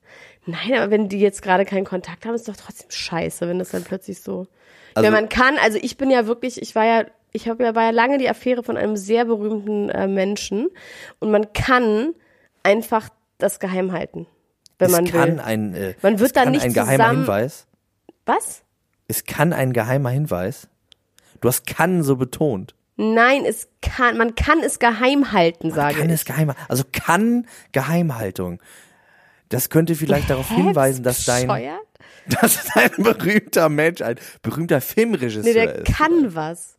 [0.46, 3.70] Nein, aber wenn die jetzt gerade keinen Kontakt haben, ist doch trotzdem scheiße, wenn das
[3.70, 4.46] dann plötzlich so.
[4.94, 7.74] Also- wenn man kann, also ich bin ja wirklich, ich war ja, ich habe ja
[7.74, 10.68] war ja lange die Affäre von einem sehr berühmten äh, Menschen
[11.18, 12.14] und man kann
[12.62, 14.26] einfach das geheim halten,
[14.78, 15.40] wenn es man kann will.
[15.40, 17.66] ein, äh, Man wird es dann kann nicht ein geheimer zusammen- Hinweis.
[18.24, 18.62] Was?
[19.08, 20.68] Es kann ein geheimer Hinweis.
[21.40, 22.74] Du hast kann so betont.
[22.96, 26.14] Nein, es kann, man kann es geheim halten, sage kann ich.
[26.14, 28.58] es geheim, also kann Geheimhaltung.
[29.48, 30.56] Das könnte vielleicht darauf Hä?
[30.56, 31.80] hinweisen, dass dein, Bescheuert?
[32.40, 35.96] dass dein berühmter Mensch, ein berühmter Filmregisseur Nee, der ist.
[35.96, 36.76] kann was.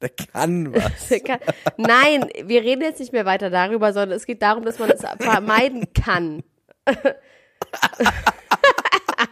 [0.00, 1.08] Der kann was.
[1.08, 1.38] Der kann,
[1.76, 5.02] nein, wir reden jetzt nicht mehr weiter darüber, sondern es geht darum, dass man es
[5.18, 6.42] vermeiden kann.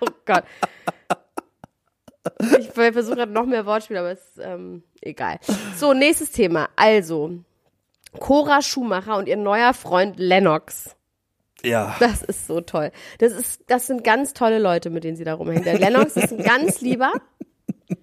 [0.00, 0.44] oh Gott.
[2.58, 5.38] Ich versuche gerade noch mehr Wortspiele, aber es ist ähm, egal.
[5.76, 6.68] So, nächstes Thema.
[6.76, 7.38] Also,
[8.18, 10.96] Cora Schumacher und ihr neuer Freund Lennox.
[11.62, 11.96] Ja.
[12.00, 12.92] Das ist so toll.
[13.18, 15.64] Das ist, das sind ganz tolle Leute, mit denen sie da rumhängen.
[15.64, 17.12] Der Lennox ist ein ganz lieber.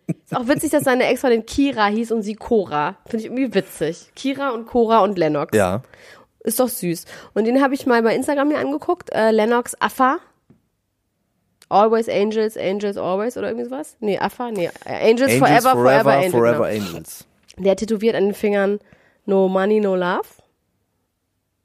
[0.07, 2.97] Ist auch witzig, dass seine Ex-Freundin Kira hieß und sie Cora.
[3.05, 4.11] Finde ich irgendwie witzig.
[4.15, 5.55] Kira und Cora und Lennox.
[5.55, 5.83] Ja.
[6.39, 7.05] Ist doch süß.
[7.33, 9.13] Und den habe ich mal bei Instagram mir angeguckt.
[9.13, 10.19] Äh, Lennox Affa.
[11.69, 13.97] Always Angels, Angels Always oder irgendwie sowas.
[13.99, 14.69] Nee, Affa, nee.
[14.85, 16.31] äh, Angels, Angels Forever, Forever, Angels.
[16.31, 16.85] Forever genau.
[16.87, 17.25] Angels.
[17.57, 18.79] Der tätowiert an den Fingern
[19.25, 20.27] No Money, No Love.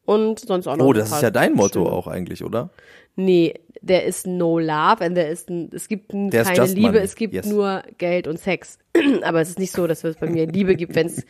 [0.09, 1.93] Und sonst auch noch Oh, das ist ja dein Motto schöne.
[1.95, 2.71] auch eigentlich, oder?
[3.15, 7.15] Nee, der ist no love and der ist es gibt Der keine Liebe, money, es
[7.15, 7.45] gibt yes.
[7.47, 8.79] nur Geld und Sex.
[9.23, 11.27] Aber es ist nicht so, dass es bei mir Liebe gibt, wenn es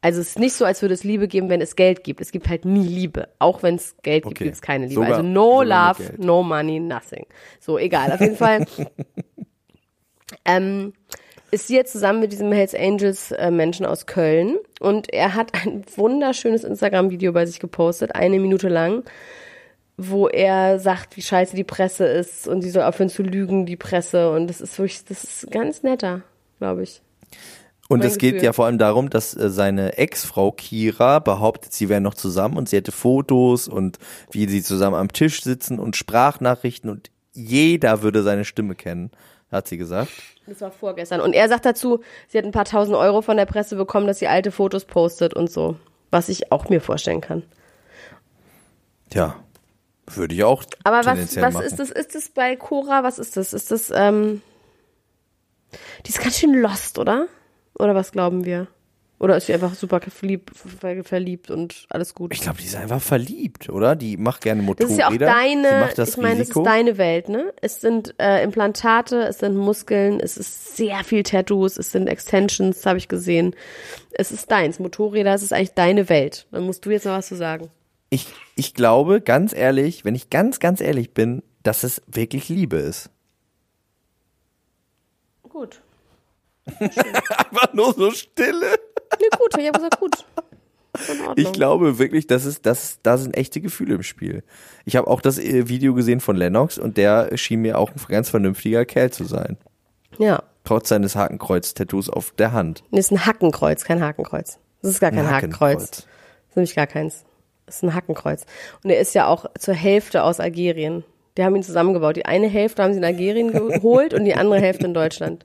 [0.00, 2.20] Also es ist nicht so, als würde es Liebe geben, wenn es Geld gibt.
[2.20, 3.28] Es gibt halt nie Liebe.
[3.38, 4.44] Auch wenn es Geld gibt, Okay.
[4.44, 4.96] gibt es keine Liebe.
[5.02, 6.18] Sogar- also no love, Geld.
[6.18, 7.26] no money, nothing.
[7.60, 8.10] So, egal.
[8.12, 8.66] Auf jeden Fall
[10.44, 10.92] ähm,
[11.50, 15.54] ist sie jetzt zusammen mit diesem Hells Angels äh, Menschen aus Köln und er hat
[15.54, 19.02] ein wunderschönes Instagram-Video bei sich gepostet, eine Minute lang,
[19.96, 23.76] wo er sagt, wie scheiße die Presse ist und sie soll aufhören zu lügen, die
[23.76, 24.30] Presse.
[24.30, 26.22] Und das ist wirklich, das ist ganz netter,
[26.58, 27.00] glaube ich.
[27.88, 31.88] Und Mein es geht ja vor allem darum, dass äh, seine Ex-Frau Kira behauptet, sie
[31.88, 33.98] wären noch zusammen und sie hätte Fotos und
[34.30, 39.10] wie sie zusammen am Tisch sitzen und Sprachnachrichten und jeder würde seine Stimme kennen,
[39.54, 40.10] hat sie gesagt.
[40.46, 41.20] Das war vorgestern.
[41.20, 44.18] Und er sagt dazu, sie hat ein paar tausend Euro von der Presse bekommen, dass
[44.18, 45.76] sie alte Fotos postet und so.
[46.10, 47.42] Was ich auch mir vorstellen kann.
[49.12, 49.36] Ja,
[50.06, 51.64] würde ich auch Aber was, was machen.
[51.64, 51.90] ist das?
[51.90, 53.02] Ist das bei Cora?
[53.02, 53.52] Was ist das?
[53.52, 54.42] Ist das, ähm,
[56.04, 57.26] die ist ganz schön lost, oder?
[57.78, 58.66] Oder was glauben wir?
[59.20, 60.50] Oder ist sie einfach super verliebt,
[61.04, 62.34] verliebt und alles gut?
[62.34, 63.94] Ich glaube, die ist einfach verliebt, oder?
[63.96, 64.92] Die macht gerne Das Motorräder.
[64.92, 67.54] ist ja auch deine, das ich meine, das ist deine Welt, ne?
[67.62, 72.84] Es sind äh, Implantate, es sind Muskeln, es ist sehr viel Tattoos, es sind Extensions,
[72.84, 73.54] habe ich gesehen.
[74.10, 76.46] Es ist deins, Motorräder, es ist eigentlich deine Welt.
[76.50, 77.70] Dann musst du jetzt noch was zu sagen.
[78.10, 82.76] ich, ich glaube, ganz ehrlich, wenn ich ganz, ganz ehrlich bin, dass es wirklich Liebe
[82.76, 83.10] ist.
[85.48, 85.80] Gut.
[86.80, 88.74] Einfach nur so Stille.
[89.20, 90.14] Nee, gut, ich habe gesagt, gut.
[90.16, 90.24] Ist.
[91.36, 94.44] Ich glaube wirklich, dass es, dass, da sind echte Gefühle im Spiel.
[94.84, 98.00] Ich habe auch das äh, Video gesehen von Lennox und der schien mir auch ein
[98.08, 99.56] ganz vernünftiger Kerl zu sein.
[100.18, 100.44] Ja.
[100.62, 102.84] Trotz seines Hakenkreuz-Tattoos auf der Hand.
[102.90, 104.58] Nee, ist ein Hackenkreuz, kein Hakenkreuz.
[104.82, 105.72] Das ist gar kein Ein Hakenkreuz.
[105.72, 105.90] Hakenkreuz.
[105.90, 107.24] Das ist nämlich gar keins.
[107.66, 108.46] Das ist ein Hackenkreuz.
[108.82, 111.04] Und er ist ja auch zur Hälfte aus Algerien.
[111.36, 112.16] Die haben ihn zusammengebaut.
[112.16, 115.44] Die eine Hälfte haben sie in Algerien geholt und die andere Hälfte in Deutschland.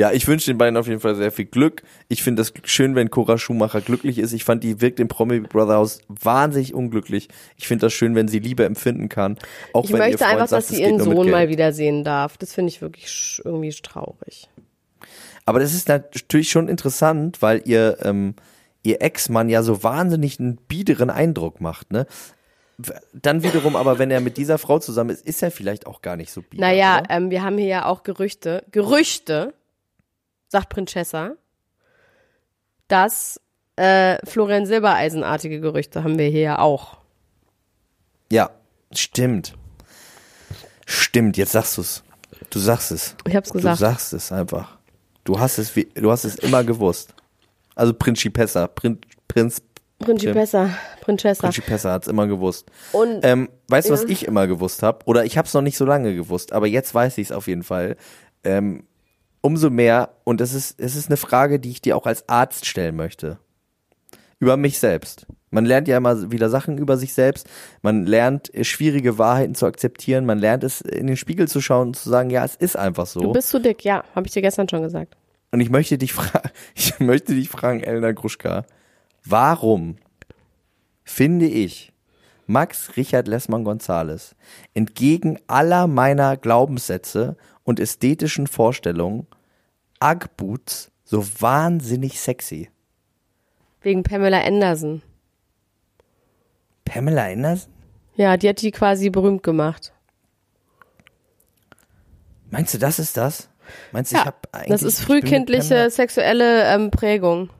[0.00, 1.82] Ja, ich wünsche den beiden auf jeden Fall sehr viel Glück.
[2.08, 4.32] Ich finde das schön, wenn Cora Schumacher glücklich ist.
[4.32, 7.28] Ich fand, die wirkt im Promi Brother Haus wahnsinnig unglücklich.
[7.58, 9.36] Ich finde das schön, wenn sie Liebe empfinden kann.
[9.74, 12.38] Auch Ich wenn möchte ihr Freund einfach, sagt, dass sie ihren Sohn mal wiedersehen darf.
[12.38, 14.48] Das finde ich wirklich irgendwie traurig.
[15.44, 18.36] Aber das ist natürlich schon interessant, weil ihr, ähm,
[18.82, 22.06] ihr Ex-Mann ja so wahnsinnig einen biederen Eindruck macht, ne?
[23.12, 26.16] Dann wiederum aber, wenn er mit dieser Frau zusammen ist, ist er vielleicht auch gar
[26.16, 26.62] nicht so bieder.
[26.62, 28.64] Naja, ähm, wir haben hier ja auch Gerüchte.
[28.70, 29.52] Gerüchte,
[30.50, 31.32] sagt Prinzessa,
[32.88, 33.40] dass
[33.76, 36.98] äh, Florian Silbereisenartige Gerüchte haben wir hier ja auch.
[38.30, 38.50] Ja,
[38.92, 39.54] stimmt.
[40.86, 42.02] Stimmt, jetzt sagst du's.
[42.50, 43.14] Du sagst es.
[43.26, 43.78] Ich hab's Du gesagt.
[43.78, 44.76] sagst es einfach.
[45.24, 47.14] Du hast es, wie- du hast es immer gewusst.
[47.76, 49.62] Also Principessa, Prin, Prinz,
[50.00, 51.42] Principessa, Prinzessa.
[51.42, 52.66] Principessa hat's immer gewusst.
[52.92, 54.08] Und Ähm, weißt du, was Ja.
[54.08, 55.04] ich immer gewusst habe?
[55.06, 57.46] Oder ich habe es noch nicht so lange gewusst, aber jetzt weiß ich es auf
[57.46, 57.96] jeden Fall.
[58.42, 58.84] Ähm,
[59.40, 62.66] umso mehr, und es ist, es ist eine Frage, die ich dir auch als Arzt
[62.66, 63.38] stellen möchte.
[64.38, 65.26] Über mich selbst.
[65.50, 67.48] Man lernt ja immer wieder Sachen über sich selbst.
[67.82, 70.24] Man lernt äh, schwierige Wahrheiten zu akzeptieren.
[70.24, 73.06] Man lernt es in den Spiegel zu schauen und zu sagen, ja, es ist einfach
[73.06, 73.20] so.
[73.20, 75.16] du bist zu dick, ja, habe ich dir gestern schon gesagt.
[75.50, 78.64] Und ich möchte dich fragen, ich möchte dich fragen, Elena Gruschka,
[79.24, 79.96] warum
[81.04, 81.92] finde ich
[82.46, 84.34] Max Richard Lessmann Gonzales
[84.74, 87.36] entgegen aller meiner Glaubenssätze
[87.70, 89.26] und ästhetischen Vorstellungen
[90.02, 92.68] Ugg-Boots so wahnsinnig sexy?
[93.80, 95.02] Wegen Pamela Anderson.
[96.84, 97.72] Pamela Anderson?
[98.16, 99.92] Ja, die hat die quasi berühmt gemacht.
[102.50, 103.48] Meinst du, das ist das?
[103.92, 107.50] Meinst du, ich Ja, habe eigentlich das ist ich frühkindliche sexuelle ähm, Prägung.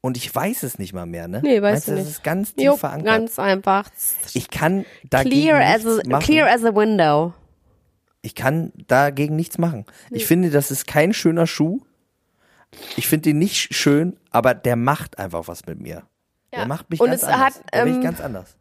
[0.00, 1.40] und ich weiß es nicht mal mehr, ne?
[1.42, 2.10] Nee, weißt Meinst du Das nicht.
[2.10, 3.06] ist ganz tief Jo, verankert.
[3.06, 3.90] ganz einfach.
[4.32, 6.22] ich kann dagegen Clear as, nichts a, machen.
[6.24, 7.34] clear as a window.
[8.24, 9.84] Ich kann dagegen nichts machen.
[10.10, 11.80] Ich finde, das ist kein schöner Schuh.
[12.96, 16.04] Ich finde ihn nicht schön, aber der macht einfach was mit mir.
[16.50, 16.66] Der Ja.
[16.66, 17.56] macht mich Und ganz es anders.
[17.58, 18.56] hat, der ähm, ganz anders.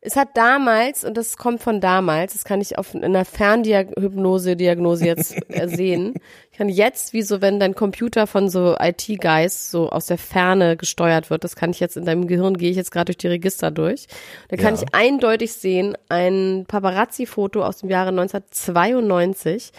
[0.00, 4.54] Es hat damals, und das kommt von damals, das kann ich auf in einer Fernhypnose,
[4.54, 5.34] Diagnose jetzt
[5.66, 6.14] sehen.
[6.52, 10.76] Ich kann jetzt, wie so, wenn dein Computer von so IT-Guys so aus der Ferne
[10.76, 13.26] gesteuert wird, das kann ich jetzt in deinem Gehirn, gehe ich jetzt gerade durch die
[13.28, 14.06] Register durch.
[14.48, 14.82] Da kann Ja.
[14.82, 19.72] ich eindeutig sehen, ein Paparazzi-Foto aus dem Jahre 1992,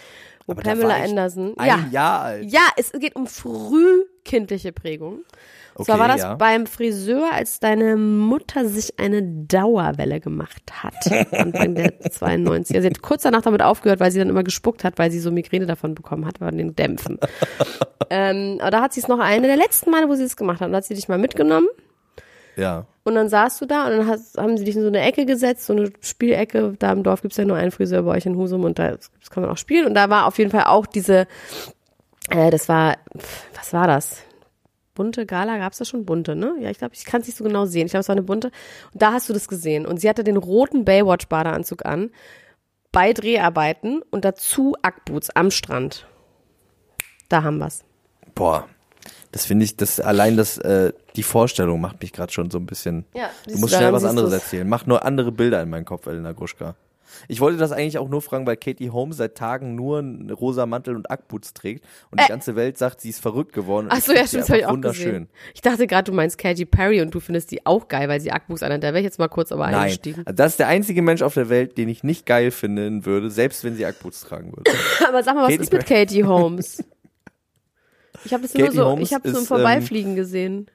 [0.46, 2.44] wo Aber Pamela Anderson, Ein ja, Jahr alt.
[2.50, 5.20] ja, es geht um frühkindliche Prägung.
[5.80, 6.34] Und zwar Okay, war das ja.
[6.34, 10.94] beim Friseur, als deine Mutter sich eine Dauerwelle gemacht hat.
[11.32, 12.76] Anfang der 92.
[12.76, 15.20] Also sie hat kurz danach damit aufgehört, weil sie dann immer gespuckt hat, weil sie
[15.20, 17.18] so Migräne davon bekommen hat, bei den Dämpfen.
[18.10, 20.60] ähm, aber da hat sie es noch eine der letzten Male, wo sie es gemacht
[20.60, 20.66] hat.
[20.66, 21.68] Und da hat sie dich mal mitgenommen.
[22.56, 22.86] Ja.
[23.04, 25.24] Und dann saßt du da und dann hast, haben sie dich in so eine Ecke
[25.24, 26.74] gesetzt, so eine Spielecke.
[26.78, 29.30] Da im Dorf gibt's ja nur einen Friseur bei euch in Husum und da das
[29.30, 29.86] kann man auch spielen.
[29.86, 31.26] Und da war auf jeden Fall auch diese
[32.30, 32.96] Äh, das war,
[33.54, 34.22] was war das?
[34.94, 36.56] Bunte Gala, gab's da schon bunte, ne?
[36.60, 37.86] Ja, ich glaube, ich kann es nicht so genau sehen.
[37.86, 38.50] Ich glaube, es war eine bunte.
[38.92, 39.86] Und da hast du das gesehen.
[39.86, 42.10] Und sie hatte den roten Baywatch-Badeanzug an,
[42.92, 46.06] bei Dreharbeiten und dazu Ackboots am Strand.
[47.28, 47.84] Da haben wir's.
[48.34, 48.68] Boah,
[49.32, 52.66] das finde ich, das allein das, äh, die Vorstellung macht mich gerade schon so ein
[52.66, 53.04] bisschen.
[53.14, 54.42] Ja, du musst schnell was anderes du's.
[54.42, 54.68] erzählen.
[54.68, 56.74] Mach nur andere Bilder in meinen Kopf, Elena Gruschka.
[57.28, 60.66] Ich wollte das eigentlich auch nur fragen, weil Katie Holmes seit Tagen nur einen rosa
[60.66, 63.88] Mantel und Ackboots trägt und die ganze Welt sagt, sie ist verrückt geworden.
[63.90, 65.04] Ach so, ja, stimmt, das habe ich auch wunderschön.
[65.04, 65.28] gesehen.
[65.54, 68.32] Ich dachte gerade, du meinst Katy Perry und du findest die auch geil, weil sie
[68.32, 68.82] Ackboots anhat.
[68.82, 70.24] Da wäre ich jetzt mal kurz aber Nein, eingestiegen.
[70.26, 73.64] das ist der einzige Mensch auf der Welt, den ich nicht geil finden würde, selbst
[73.64, 74.70] wenn sie Ackboots tragen würde.
[75.08, 76.84] Aber sag mal, was Katy ist mit Katie Holmes?
[78.24, 80.66] Ich habe das nur Katie so, Holmes ich habe so im ist, Vorbeifliegen gesehen.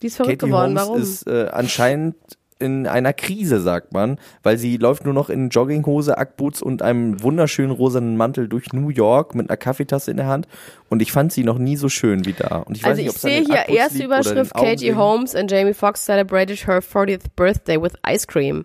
[0.00, 0.78] Die ist verrückt Katie geworden.
[0.78, 1.02] Holmes Warum?
[1.02, 2.16] ist äh, anscheinend
[2.64, 7.22] in einer Krise, sagt man, weil sie läuft nur noch in Jogginghose, Ackboots und einem
[7.22, 10.48] wunderschönen rosanen Mantel durch New York mit einer Kaffeetasse in der Hand.
[10.88, 12.58] Und ich fand sie noch nie so schön wie da.
[12.58, 14.94] Und ich weiß also nicht, ich sehe hier erste Überschrift, Katie.
[14.94, 18.64] Holmes and Jamie Foxx celebrated her 40th birthday with ice cream.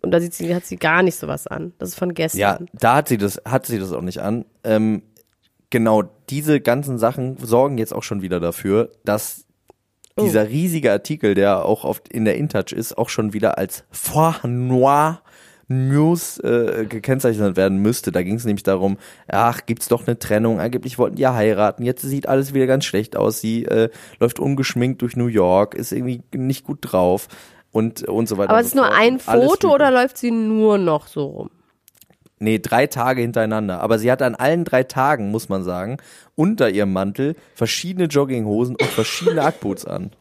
[0.00, 1.72] Und da sieht sie, hat sie gar nicht sowas an.
[1.78, 2.40] Das ist von gestern.
[2.40, 4.44] Ja, da hat sie das, hat sie das auch nicht an.
[4.62, 5.02] Ähm,
[5.70, 9.47] genau, diese ganzen Sachen sorgen jetzt auch schon wieder dafür, dass
[10.18, 10.24] Oh.
[10.24, 14.46] dieser riesige Artikel, der auch oft in der InTouch ist, auch schon wieder als Foie
[14.46, 15.22] Noir
[15.68, 18.10] News äh, gekennzeichnet werden müsste.
[18.10, 18.96] Da ging es nämlich darum,
[19.28, 22.86] ach, gibt's doch eine Trennung, angeblich wollten die ja heiraten, jetzt sieht alles wieder ganz
[22.86, 27.28] schlecht aus, sie äh, läuft ungeschminkt durch New York, ist irgendwie nicht gut drauf
[27.70, 28.50] und und so weiter.
[28.50, 28.98] Aber es ist so nur fort.
[28.98, 31.50] ein Foto oder läuft sie nur noch so rum?
[32.40, 33.80] Nee, drei Tage hintereinander.
[33.80, 35.98] Aber sie hatte an allen drei Tagen, muss man sagen,
[36.36, 40.12] unter ihrem Mantel verschiedene Jogginghosen und verschiedene Ackboots an.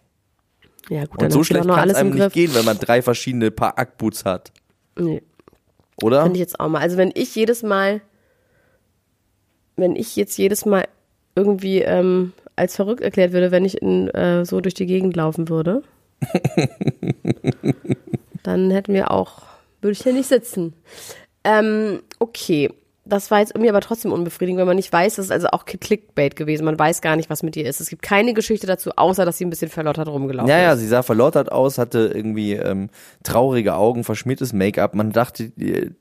[0.90, 3.02] Ja gut, Und dann so hat schlecht kann es einem nicht gehen, wenn man drei
[3.02, 4.52] verschiedene Paar Ackboots hat.
[4.98, 5.22] Nee.
[6.02, 6.24] Oder?
[6.24, 6.80] Finde ich jetzt auch mal.
[6.80, 8.02] Also wenn ich jedes Mal,
[9.76, 10.88] wenn ich jetzt jedes Mal
[11.36, 15.50] irgendwie ähm, als verrückt erklärt würde, wenn ich in, äh, so durch die Gegend laufen
[15.50, 15.84] würde,
[18.44, 19.44] dann hätten wir auch,
[19.82, 20.74] würde ich hier nicht sitzen.
[21.48, 22.70] Ähm, okay.
[23.10, 25.64] Das war jetzt irgendwie aber trotzdem unbefriedigend, wenn man nicht weiß, das ist also auch
[25.64, 26.66] Clickbait gewesen.
[26.66, 27.80] Man weiß gar nicht, was mit ihr ist.
[27.80, 30.80] Es gibt keine Geschichte dazu, außer dass sie ein bisschen verlottert rumgelaufen Ja, ja, ist.
[30.80, 32.90] sie sah verlottert aus, hatte irgendwie ähm,
[33.24, 34.94] traurige Augen, verschmiertes Make-up.
[34.94, 35.54] Man dachte,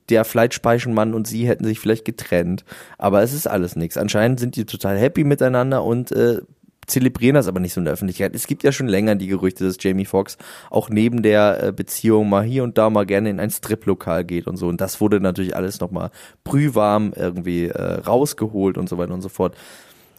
[0.09, 2.65] der Fleischspeichenmann und sie hätten sich vielleicht getrennt.
[2.97, 3.95] Aber es ist alles nichts.
[3.95, 6.41] Anscheinend sind die total happy miteinander und äh,
[6.87, 8.33] zelebrieren das aber nicht so in der Öffentlichkeit.
[8.33, 10.37] Es gibt ja schon länger die Gerüchte, dass Jamie Foxx
[10.71, 14.47] auch neben der äh, Beziehung mal hier und da mal gerne in ein Striplokal geht
[14.47, 14.67] und so.
[14.67, 16.11] Und das wurde natürlich alles nochmal
[16.45, 19.55] brühwarm irgendwie äh, rausgeholt und so weiter und so fort.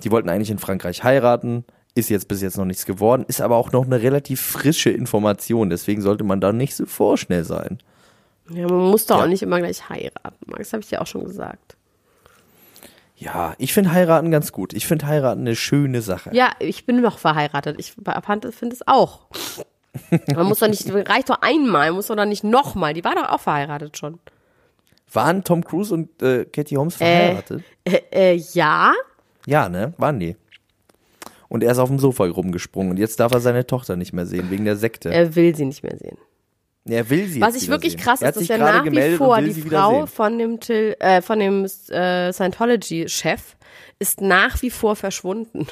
[0.04, 3.56] Die wollten eigentlich in Frankreich heiraten, ist jetzt bis jetzt noch nichts geworden, ist aber
[3.56, 7.78] auch noch eine relativ frische Information, deswegen sollte man da nicht so vorschnell sein.
[8.50, 9.24] Ja, man muss doch Ja.
[9.24, 10.72] auch nicht immer gleich heiraten, Max.
[10.72, 11.77] Habe ich dir auch schon gesagt.
[13.18, 14.72] Ja, ich finde heiraten ganz gut.
[14.72, 16.30] Ich finde heiraten eine schöne Sache.
[16.32, 17.76] Ja, ich bin noch verheiratet.
[17.78, 19.26] Ich finde es auch.
[20.34, 22.94] Man muss doch nicht, reicht doch einmal, muss doch dann nicht nochmal.
[22.94, 24.20] Die war doch auch verheiratet schon.
[25.12, 27.64] Waren Tom Cruise und äh, Katie Holmes verheiratet?
[27.84, 28.92] Äh, äh, ja,
[29.46, 29.94] Ja, ne?
[29.96, 30.36] Waren die.
[31.48, 34.26] Und er ist auf dem Sofa rumgesprungen und jetzt darf er seine Tochter nicht mehr
[34.26, 35.10] sehen, wegen der Sekte.
[35.10, 36.18] er will sie nicht mehr sehen.
[36.88, 39.40] Er will sie Was ich wirklich krass er ist, dass ja gerade nach wie vor
[39.40, 43.56] die Frau von dem, Till, äh, von dem äh, Scientology-Chef
[43.98, 45.66] ist nach wie vor verschwunden.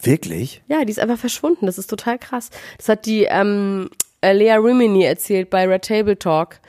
[0.00, 0.62] Wirklich?
[0.68, 1.66] Ja, die ist einfach verschwunden.
[1.66, 2.50] Das ist total krass.
[2.76, 3.88] Das hat die ähm,
[4.20, 6.60] äh, Lea Rimini erzählt bei Red Table Talk,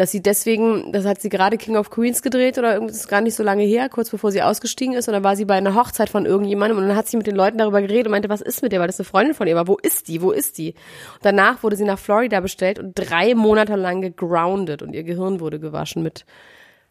[0.00, 3.08] dass sie deswegen, das hat sie gerade King of Queens gedreht oder irgendwie das ist
[3.08, 5.56] gar nicht so lange her, kurz bevor sie ausgestiegen ist und dann war sie bei
[5.56, 8.30] einer Hochzeit von irgendjemandem und dann hat sie mit den Leuten darüber geredet und meinte,
[8.30, 9.68] was ist mit ihr, weil das eine Freundin von ihr war.
[9.68, 10.22] Wo ist die?
[10.22, 10.70] Wo ist die?
[10.70, 15.38] Und danach wurde sie nach Florida bestellt und drei Monate lang gegroundet und ihr Gehirn
[15.38, 16.24] wurde gewaschen mit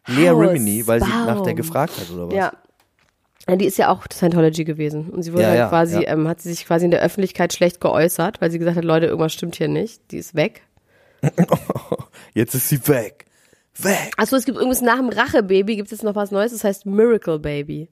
[0.06, 2.34] Lea Rimini, weil sie nach der gefragt hat, oder was?
[2.34, 2.52] ja.
[3.48, 5.10] Ja, Die ist ja auch Scientology gewesen.
[5.10, 6.12] Und sie wurde Ja, halt quasi, ja.
[6.12, 9.06] ähm, hat sie sich quasi in der Öffentlichkeit schlecht geäußert, weil sie gesagt hat, Leute,
[9.06, 10.12] irgendwas stimmt hier nicht.
[10.12, 10.62] Die ist weg.
[12.34, 13.26] Jetzt ist sie weg.
[13.76, 14.12] Weg.
[14.16, 16.86] Achso, es gibt irgendwas nach dem Rache-Baby, gibt es jetzt noch was Neues, das heißt
[16.86, 17.88] Miracle Baby.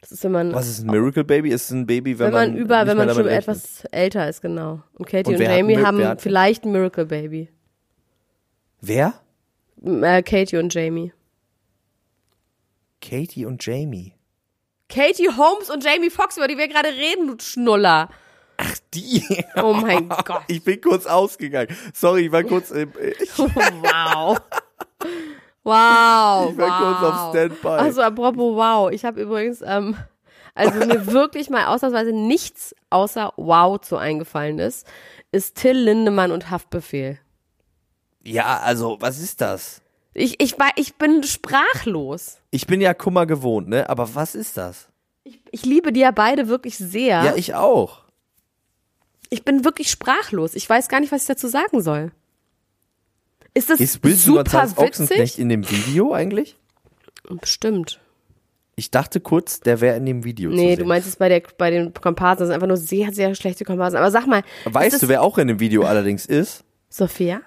[0.00, 1.50] Das ist, wenn man, Was ist ein Miracle Baby?
[1.50, 4.82] Ist ein Baby, wenn, wenn man, über, wenn man schon etwas älter ist, genau.
[4.94, 7.48] Und Katie Und und, hat Jamie Mir- haben hat- vielleicht ein Miracle Baby.
[8.80, 9.14] Wer?
[9.84, 11.12] Äh, Katie und Jamie.
[13.00, 14.14] Katie und Jamie.
[14.88, 18.10] Katie Holmes und Jamie Foxx, über die wir gerade reden, du Schnuller.
[18.94, 19.44] Die.
[19.56, 20.42] Oh mein Gott.
[20.48, 21.76] Ich bin kurz ausgegangen.
[21.94, 22.86] Sorry, ich war kurz, äh,
[23.20, 24.38] ich Wow.
[25.62, 26.50] Wow.
[26.50, 26.78] Ich war wow.
[26.78, 27.68] kurz auf Standby.
[27.68, 28.90] Also apropos wow.
[28.90, 29.96] Ich habe übrigens, ähm,
[30.54, 34.86] also mir wirklich mal ausnahmsweise nichts außer wow zu eingefallen ist,
[35.32, 37.18] ist Till Lindemann und Haftbefehl.
[38.22, 39.80] Ja, also, was ist das?
[40.12, 42.40] Ich, ich, war, ich bin sprachlos.
[42.50, 43.88] Ich bin ja Kummer gewohnt, ne?
[43.88, 44.88] Aber was ist das?
[45.24, 47.22] Ich, ich liebe die ja beide wirklich sehr.
[47.22, 48.02] Ja, ich auch.
[49.30, 50.54] Ich bin wirklich sprachlos.
[50.54, 52.12] Ich weiß gar nicht, was ich dazu sagen soll.
[53.54, 55.38] Ist das Ist Wilson super González Ochsenknecht witzig?
[55.38, 56.56] in dem Video eigentlich?
[57.40, 58.00] Bestimmt.
[58.76, 61.42] Ich dachte kurz, der wäre in dem Video zu Nee, du meinst es bei, der,
[61.58, 62.40] bei den Komparsen.
[62.40, 63.98] Das sind einfach nur sehr, sehr schlechte Komparsen.
[63.98, 64.42] Aber sag mal.
[64.64, 66.64] Weißt du, wer auch in dem Video allerdings ist?
[66.88, 67.42] Sophia?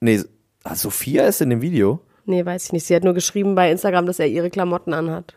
[0.00, 0.22] Nee,
[0.64, 2.00] ah, Sophia ist in dem Video.
[2.24, 2.86] Nee, weiß ich nicht.
[2.86, 5.34] Sie hat nur geschrieben bei Instagram, dass er ihre Klamotten anhat.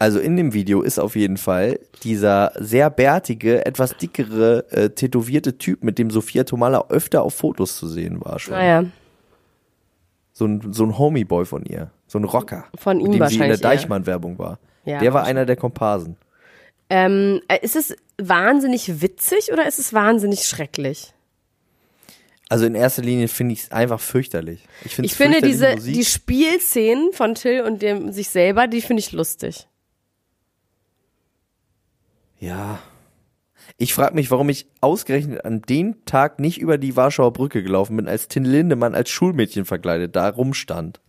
[0.00, 5.58] Also in dem Video ist auf jeden Fall dieser sehr bärtige, etwas dickere, äh, tätowierte
[5.58, 8.54] Typ, mit dem Sophia Tomala öfter auf Fotos zu sehen war schon.
[8.54, 8.84] Naja,
[10.32, 11.90] So ein, so ein Homie-Boy von ihr.
[12.06, 12.64] So ein Rocker.
[12.78, 13.70] Von ihm mit dem in der wahrscheinlich eher.
[13.70, 14.58] Deichmann-Werbung war.
[14.86, 16.16] Ja, der war einer der Komparsen.
[16.88, 21.12] ähm, äh, ist es wahnsinnig witzig oder ist es wahnsinnig schrecklich?
[22.48, 24.64] Also in erster Linie finde ich es einfach fürchterlich.
[24.84, 29.12] Ich, Ich finde diese, die Spielszenen von Till und dem sich selber, die finde ich
[29.12, 29.66] lustig.
[32.40, 32.80] Ja.
[33.76, 37.96] Ich frage mich, warum ich ausgerechnet an dem Tag nicht über die Warschauer Brücke gelaufen
[37.96, 41.00] bin, als Tin Lindemann als Schulmädchen verkleidet da rumstand.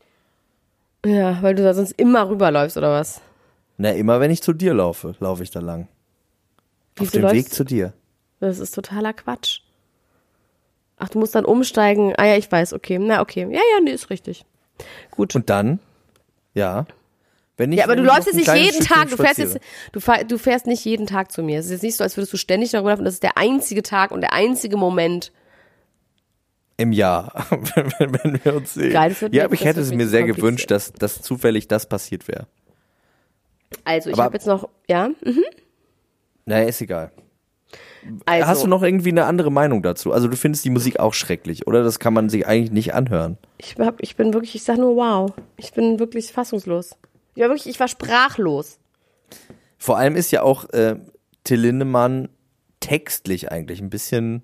[1.05, 3.21] Ja, weil du da sonst immer rüberläufst oder was?
[3.77, 5.87] Na, immer wenn ich zu dir laufe, laufe ich da lang.
[6.99, 7.93] Auf Wieso dem läufst- Weg zu dir.
[8.39, 9.61] Das ist totaler Quatsch.
[10.97, 12.13] Ach, du musst dann umsteigen.
[12.17, 12.99] Ah ja, ich weiß, okay.
[12.99, 13.41] Na, okay.
[13.49, 14.45] Ja, ja, nee, ist richtig.
[15.11, 15.35] Gut.
[15.35, 15.79] Und dann,
[16.53, 16.85] ja.
[17.61, 19.09] Wenn ich, ja, aber du läufst jetzt nicht jeden Stückchen Tag.
[19.11, 19.59] Du fährst jetzt,
[19.91, 21.59] du, fahr, du fährst nicht jeden Tag zu mir.
[21.59, 23.05] Es ist jetzt nicht so, als würdest du ständig darüber laufen.
[23.05, 25.31] Das ist der einzige Tag und der einzige Moment.
[26.77, 27.45] Im Jahr,
[27.75, 28.91] wenn, wenn, wenn wir uns sehen.
[28.91, 32.47] Geil, ja, aber ich hätte es mir sehr gewünscht, dass, dass zufällig das passiert wäre.
[33.83, 35.09] Also, ich habe jetzt noch, ja.
[35.23, 35.43] mhm.
[36.47, 37.11] Naja, ist egal.
[38.25, 40.11] Also, Hast du noch irgendwie eine andere Meinung dazu?
[40.11, 41.83] Also du findest die Musik auch schrecklich, oder?
[41.83, 43.37] Das kann man sich eigentlich nicht anhören.
[43.59, 45.31] ich, hab, ich bin wirklich, ich sag nur wow.
[45.57, 46.97] Ich bin wirklich fassungslos.
[47.35, 48.79] Ich war wirklich, ich war sprachlos.
[49.77, 50.97] Vor allem ist ja auch äh,
[51.43, 52.29] Till Lindemann
[52.79, 54.43] textlich eigentlich ein bisschen.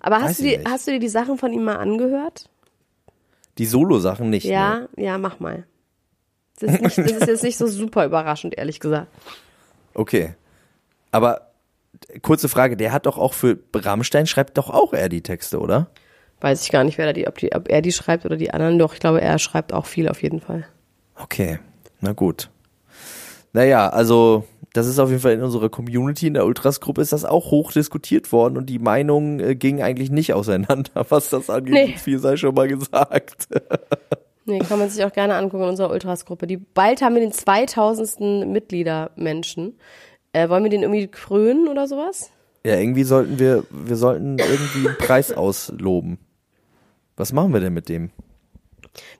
[0.00, 2.48] Aber hast du, dir, hast du dir die Sachen von ihm mal angehört?
[3.58, 4.46] Die Solo-Sachen nicht.
[4.46, 4.52] Ne?
[4.52, 5.66] Ja, ja, mach mal.
[6.58, 9.08] Das ist, nicht, das ist jetzt nicht so super überraschend, ehrlich gesagt.
[9.94, 10.34] Okay.
[11.10, 11.52] Aber
[12.08, 15.60] äh, kurze Frage, der hat doch auch für Rammstein schreibt doch auch er die Texte,
[15.60, 15.90] oder?
[16.40, 18.50] Weiß ich gar nicht, wer da die, ob, die, ob er die schreibt oder die
[18.50, 18.78] anderen.
[18.78, 20.66] Doch, ich glaube, er schreibt auch viel auf jeden Fall.
[21.16, 21.58] Okay,
[22.00, 22.50] na gut.
[23.52, 27.24] Naja, also das ist auf jeden Fall in unserer Community, in der Ultras-Gruppe ist das
[27.24, 31.74] auch hoch diskutiert worden und die Meinungen äh, gingen eigentlich nicht auseinander, was das angeht.
[31.74, 31.94] Nee.
[31.96, 33.48] Viel sei schon mal gesagt.
[34.46, 36.48] Nee, kann man sich auch gerne angucken in unserer Ultras-Gruppe.
[36.48, 38.48] Die, bald haben wir den 2000.
[38.48, 39.78] Mitgliedermenschen.
[40.32, 42.30] Äh, wollen wir den irgendwie krönen oder sowas?
[42.64, 46.18] Ja, irgendwie sollten wir, wir sollten irgendwie einen Preis ausloben.
[47.20, 48.10] Was machen wir denn mit dem?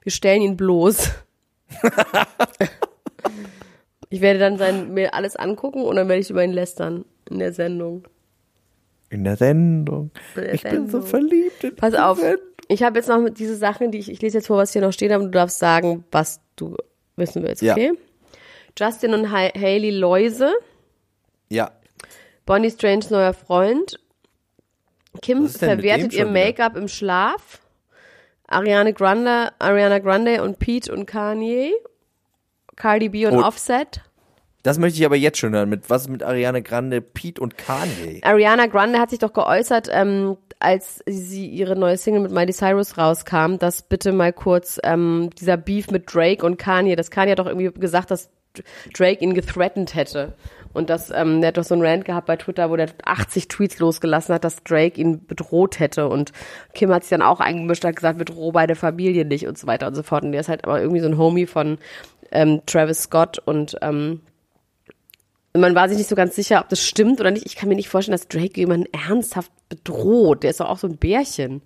[0.01, 1.11] Wir stellen ihn bloß.
[4.09, 7.39] ich werde dann sein, mir alles angucken und dann werde ich über ihn lästern in
[7.39, 8.07] der Sendung.
[9.09, 10.09] In der Sendung.
[10.35, 11.01] In der ich bin so Sendung.
[11.03, 11.63] verliebt.
[11.63, 12.19] In Pass auf.
[12.19, 12.43] Sendung.
[12.67, 14.93] Ich habe jetzt noch diese Sachen, die ich, ich lese jetzt vor, was hier noch
[14.93, 16.75] steht, aber du darfst sagen, was du
[17.17, 17.73] wissen willst, Ja.
[17.73, 17.91] okay?
[18.79, 20.51] Justin und Ha- Hailey Läuse,
[21.49, 21.71] Ja.
[22.45, 23.99] Bonnie Strange neuer Freund,
[25.21, 26.25] Kim verwertet ihr?
[26.25, 27.60] Make-up im Schlaf,
[28.51, 31.73] Ariana Grande, Ariana Grande und Pete und Kanye,
[32.75, 33.43] Cardi B und Oh.
[33.43, 34.01] Offset.
[34.63, 35.69] Das möchte ich aber jetzt schon hören.
[35.69, 38.21] Mit was mit Ariane Grande, Pete und Kanye?
[38.23, 42.97] Ariana Grande hat sich doch geäußert, ähm, als sie ihre neue Single mit Miley Cyrus
[42.97, 47.39] rauskam, dass bitte mal kurz ähm, dieser Beef mit Drake und Kanye, dass Kanye hat
[47.39, 48.29] doch irgendwie gesagt, dass
[48.93, 50.33] Drake ihn gethreatened hätte.
[50.73, 53.49] Und das, ähm, der hat doch so einen Rant gehabt bei Twitter, wo der 80
[53.49, 56.07] Tweets losgelassen hat, dass Drake ihn bedroht hätte.
[56.07, 56.31] Und
[56.73, 59.87] Kim hat sich dann auch eingemischt, hat gesagt, bedroh beide Familien nicht und so weiter
[59.87, 60.23] und so fort.
[60.23, 61.77] Und der ist halt aber irgendwie so ein Homie von
[62.31, 64.21] ähm, Travis Scott und ähm,
[65.53, 67.45] man war sich nicht so ganz sicher, ob das stimmt oder nicht.
[67.45, 70.43] Ich kann mir nicht vorstellen, dass Drake jemanden ernsthaft bedroht.
[70.43, 71.61] Der ist doch auch so ein Bärchen.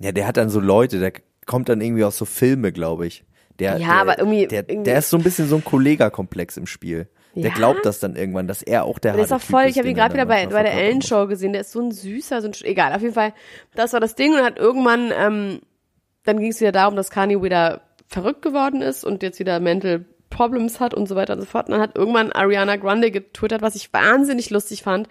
[0.00, 1.12] Ja, der hat dann so Leute, der
[1.46, 3.24] kommt dann irgendwie aus so Filme, glaube ich.
[3.58, 6.56] Der, Ja, der, aber irgendwie- Der, irgendwie- der ist so ein bisschen so ein Kollegakomplex
[6.56, 7.08] im Spiel.
[7.36, 7.54] Der Ja?
[7.54, 9.88] glaubt das dann irgendwann, dass er auch der Der ist auch voll, Typ ich habe
[9.88, 11.02] ihn er gerade wieder bei, bei der Ellen.
[11.02, 13.32] Show gesehen, der ist so ein süßer, so ein, egal, auf jeden Fall,
[13.74, 15.60] das war das Ding und hat irgendwann, ähm,
[16.24, 20.04] dann ging es wieder darum, dass Kanye wieder verrückt geworden ist und jetzt wieder Mental
[20.30, 21.66] Problems hat und so weiter und so fort.
[21.66, 25.08] Und dann hat irgendwann Ariana Grande getwittert, was ich wahnsinnig lustig fand,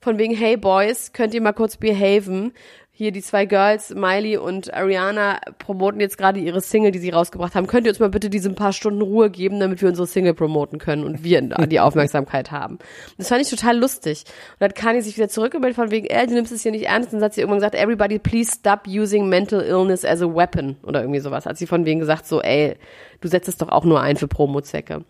[0.00, 2.52] von wegen, hey Boys, könnt ihr mal kurz behaven?
[2.98, 7.54] Hier die zwei Girls, Miley und Ariana, promoten jetzt gerade ihre Single, die sie rausgebracht
[7.54, 7.68] haben.
[7.68, 10.80] Könnt ihr uns mal bitte diese paar Stunden Ruhe geben, damit wir unsere Single promoten
[10.80, 12.80] können und wir die Aufmerksamkeit haben?
[13.16, 14.24] Das fand ich total lustig.
[14.26, 16.86] Und dann hat Kanye sich wieder zurückgemeldet von wegen, ey, du nimmst es hier nicht
[16.86, 17.12] ernst.
[17.12, 20.74] Und dann hat sie irgendwann gesagt, everybody please stop using mental illness as a weapon
[20.82, 21.46] oder irgendwie sowas.
[21.46, 22.74] Hat sie von wegen gesagt, so, ey,
[23.20, 25.04] du setzt es doch auch nur ein für Promo-Zwecke.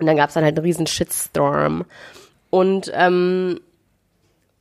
[0.00, 1.84] Und dann gab es dann halt einen riesen Shitstorm.
[2.50, 3.60] Und ähm,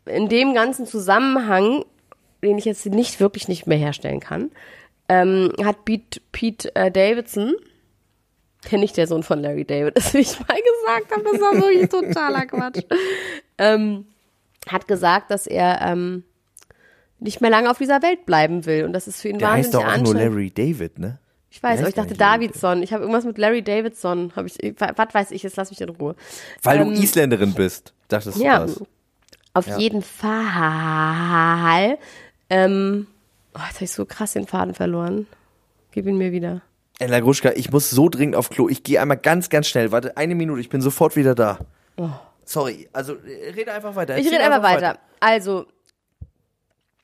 [0.05, 1.83] in dem ganzen Zusammenhang,
[2.45, 4.51] den ich jetzt nicht wirklich nicht mehr herstellen kann,
[5.09, 7.53] ähm, hat Pete, Pete äh, Davidson,
[8.71, 11.53] der nicht der Sohn von Larry David ist, wie ich mal gesagt habe, das war
[11.61, 12.83] wirklich totaler Quatsch,
[13.57, 14.05] ähm,
[14.67, 16.23] hat gesagt, dass er ähm,
[17.19, 19.73] nicht mehr lange auf dieser Welt bleiben will und das ist für ihn Der heißt
[19.73, 20.15] wahnsinnig doch auch nur.
[20.21, 21.19] Larry David, ne?
[21.51, 22.83] Ich weiß, Der aber ich heißt dachte Davidson.
[22.83, 24.33] Ich habe irgendwas mit Larry Davidson.
[24.35, 26.15] Habe ich, was weiß ich, jetzt lass mich in Ruhe.
[26.63, 28.83] Weil Ähm, du Isländerin bist, dachtest du Ja, das.
[29.53, 29.77] auf Ja.
[29.77, 31.97] jeden Fall.
[32.49, 33.07] Ähm,
[33.53, 35.27] oh, jetzt habe ich so krass den Faden verloren.
[35.91, 36.61] Gib ihn mir wieder.
[36.99, 38.69] Ella Gruschka, ich muss so dringend auf Klo.
[38.69, 39.91] Ich gehe einmal ganz, ganz schnell.
[39.91, 41.59] Warte, eine Minute, ich bin sofort wieder da.
[42.45, 44.13] Sorry, also äh, rede einfach weiter.
[44.13, 44.17] Oh.
[44.17, 44.99] Ich Erzähl rede einfach weiter.
[45.19, 45.65] Also,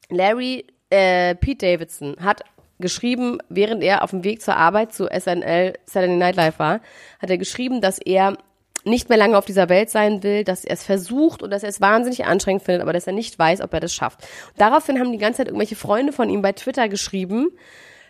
[0.09, 2.43] Larry, äh, Pete Davidson hat
[2.79, 6.81] geschrieben, während er auf dem Weg zur Arbeit zu SNL Saturday Night Live war,
[7.19, 8.37] hat er geschrieben, dass er
[8.83, 11.69] nicht mehr lange auf dieser Welt sein will, dass er es versucht und dass er
[11.69, 14.27] es wahnsinnig anstrengend findet, aber dass er nicht weiß, ob er das schafft.
[14.57, 17.49] Daraufhin haben die ganze Zeit irgendwelche Freunde von ihm bei Twitter geschrieben,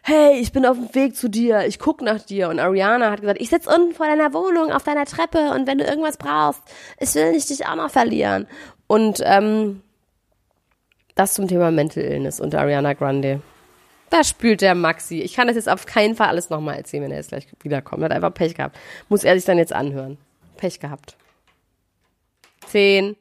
[0.04, 2.50] hey, ich bin auf dem Weg zu dir, ich guck nach dir.
[2.50, 5.78] Und Ariana hat gesagt, ich sitz unten vor deiner Wohnung auf deiner Treppe und wenn
[5.78, 6.62] du irgendwas brauchst,
[7.00, 8.48] ich will nicht dich auch noch verlieren.
[8.88, 9.82] Und ähm,
[11.16, 13.42] das zum Thema Mental Illness unter Ariana Grande.
[14.10, 15.22] Da spült der Maxi.
[15.22, 18.02] Ich kann das jetzt auf keinen Fall alles nochmal erzählen, wenn er jetzt gleich wiederkommt.
[18.02, 18.78] Er hat einfach Pech gehabt.
[19.08, 20.18] Muss er sich dann jetzt anhören.
[20.62, 21.18] Pech gehabt.
[22.68, 23.16] Zehn,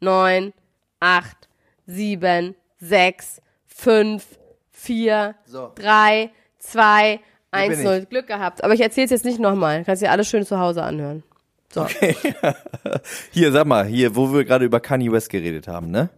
[0.00, 0.52] neun,
[1.00, 1.48] acht,
[1.86, 4.38] sieben, sechs, fünf,
[4.70, 5.72] vier, So.
[5.74, 7.18] drei, zwei,
[7.50, 8.00] eins, bin null.
[8.04, 8.08] ich.
[8.08, 8.62] Glück gehabt.
[8.62, 9.84] Aber ich erzähle es jetzt nicht nochmal.
[9.84, 11.24] Kannst dir alles schön zu Hause anhören.
[11.72, 11.84] So.
[13.32, 16.08] Hier, sag mal, hier, wo wir gerade über Kanye West geredet haben, ne?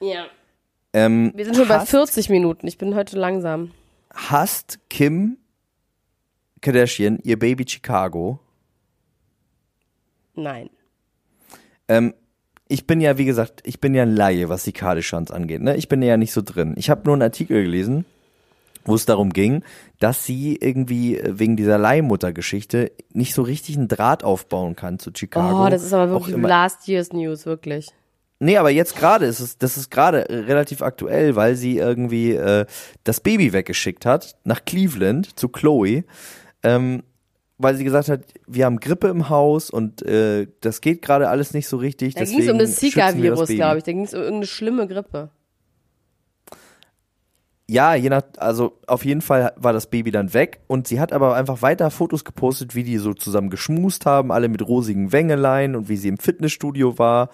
[0.00, 0.26] Ja.
[0.92, 2.66] Ähm, Wir sind schon bei hasst, 40 Minuten.
[2.66, 3.70] Ich bin heute langsam.
[4.14, 5.38] hasst Kim
[6.60, 8.38] Kardashian ihr Baby Chicago?
[10.42, 10.70] Nein.
[11.88, 12.14] Ähm,
[12.68, 15.60] ich bin ja, wie gesagt, ich bin ja ein Laie, was die Kardashians angeht.
[15.60, 15.76] Ne?
[15.76, 16.74] Ich bin ja nicht so drin.
[16.76, 18.04] Ich habe nur einen Artikel gelesen,
[18.84, 19.64] wo es darum ging,
[19.98, 25.66] dass sie irgendwie wegen dieser Leihmutter-Geschichte nicht so richtig einen Draht aufbauen kann zu Chicago.
[25.66, 27.88] Oh, das ist aber wirklich last year's News, wirklich.
[28.38, 32.64] Nee, aber jetzt gerade ist es, das ist gerade relativ aktuell, weil sie irgendwie äh,
[33.04, 36.04] das Baby weggeschickt hat nach Cleveland zu Chloe,
[36.62, 37.02] ähm,
[37.62, 41.52] weil sie gesagt hat, wir haben Grippe im Haus und äh, das geht gerade alles
[41.52, 42.14] nicht so richtig.
[42.14, 43.84] Da ging es um das Zika-Virus, glaube ich.
[43.84, 45.30] Da ging es um irgendeine schlimme Grippe.
[47.68, 51.12] Ja, je nach, also auf jeden Fall war das Baby dann weg und sie hat
[51.12, 55.76] aber einfach weiter Fotos gepostet, wie die so zusammen geschmust haben, alle mit rosigen Wängelein
[55.76, 57.28] und wie sie im Fitnessstudio war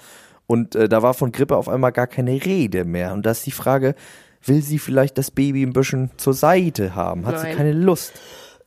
[0.46, 3.46] und äh, da war von Grippe auf einmal gar keine Rede mehr und da ist
[3.46, 3.94] die Frage,
[4.44, 7.24] will sie vielleicht das Baby ein bisschen zur Seite haben?
[7.24, 7.56] Hat sie Nein.
[7.56, 8.12] keine Lust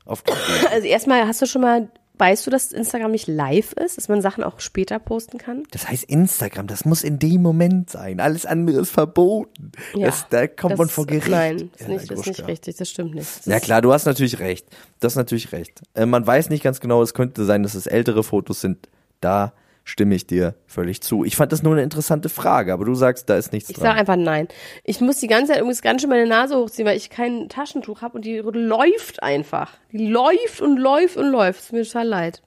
[0.10, 0.24] auf?
[0.72, 4.22] Also erstmal, hast du schon mal, weißt du, dass Instagram nicht live ist, dass man
[4.22, 5.64] Sachen auch später posten kann?
[5.72, 9.72] Das heißt Instagram, das muss in dem Moment sein, alles andere ist verboten.
[10.00, 11.30] das, da kommt das man vor Gericht.
[11.30, 13.28] Nein, das ist Ja, nicht, ist nicht richtig, das stimmt nicht.
[13.40, 14.68] Das Ja klar, du hast natürlich recht.
[15.00, 15.82] Das ist natürlich recht.
[15.94, 18.90] Äh, man weiß nicht ganz genau, es könnte sein, dass es ältere Fotos sind.
[19.22, 19.54] Da
[19.90, 21.24] stimme ich dir völlig zu.
[21.26, 23.86] Ich fand das nur eine interessante Frage, aber du sagst, da ist nichts Ich sag
[23.88, 23.98] dran.
[23.98, 24.48] einfach nein.
[24.84, 28.02] Ich muss die ganze Zeit übrigens ganz schön meine Nase hochziehen, weil ich kein Taschentuch
[28.02, 29.72] habe und die läuft einfach.
[29.92, 31.60] Die läuft und läuft und läuft.
[31.62, 32.42] Ist mir total leid.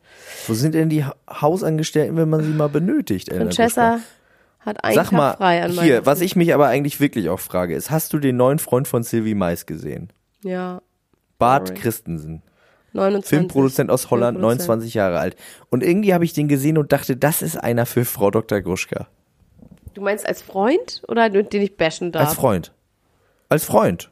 [0.46, 3.32] Wo sind denn die Ha- Hausangestellten, wenn man sie mal benötigt?
[3.32, 4.00] Francesca
[4.60, 7.40] hat einen Sag Tag mal, frei an hier, was ich mich aber eigentlich wirklich auch
[7.40, 10.10] frage, ist, hast du den neuen Freund von Sylvie Mais gesehen?
[10.44, 10.80] Ja,
[11.38, 11.80] Bart Sorry.
[11.80, 12.42] Christensen.
[12.92, 13.28] 29.
[13.28, 14.68] Filmproduzent aus Holland, Filmproduzent.
[14.68, 15.36] 29 Jahre alt.
[15.70, 18.60] Und irgendwie habe ich den gesehen und dachte, das ist einer für Frau Dr.
[18.60, 19.08] Gruschka.
[19.94, 22.28] Du meinst als Freund oder den ich bashen darf?
[22.28, 22.72] Als Freund.
[23.48, 24.10] Als Freund.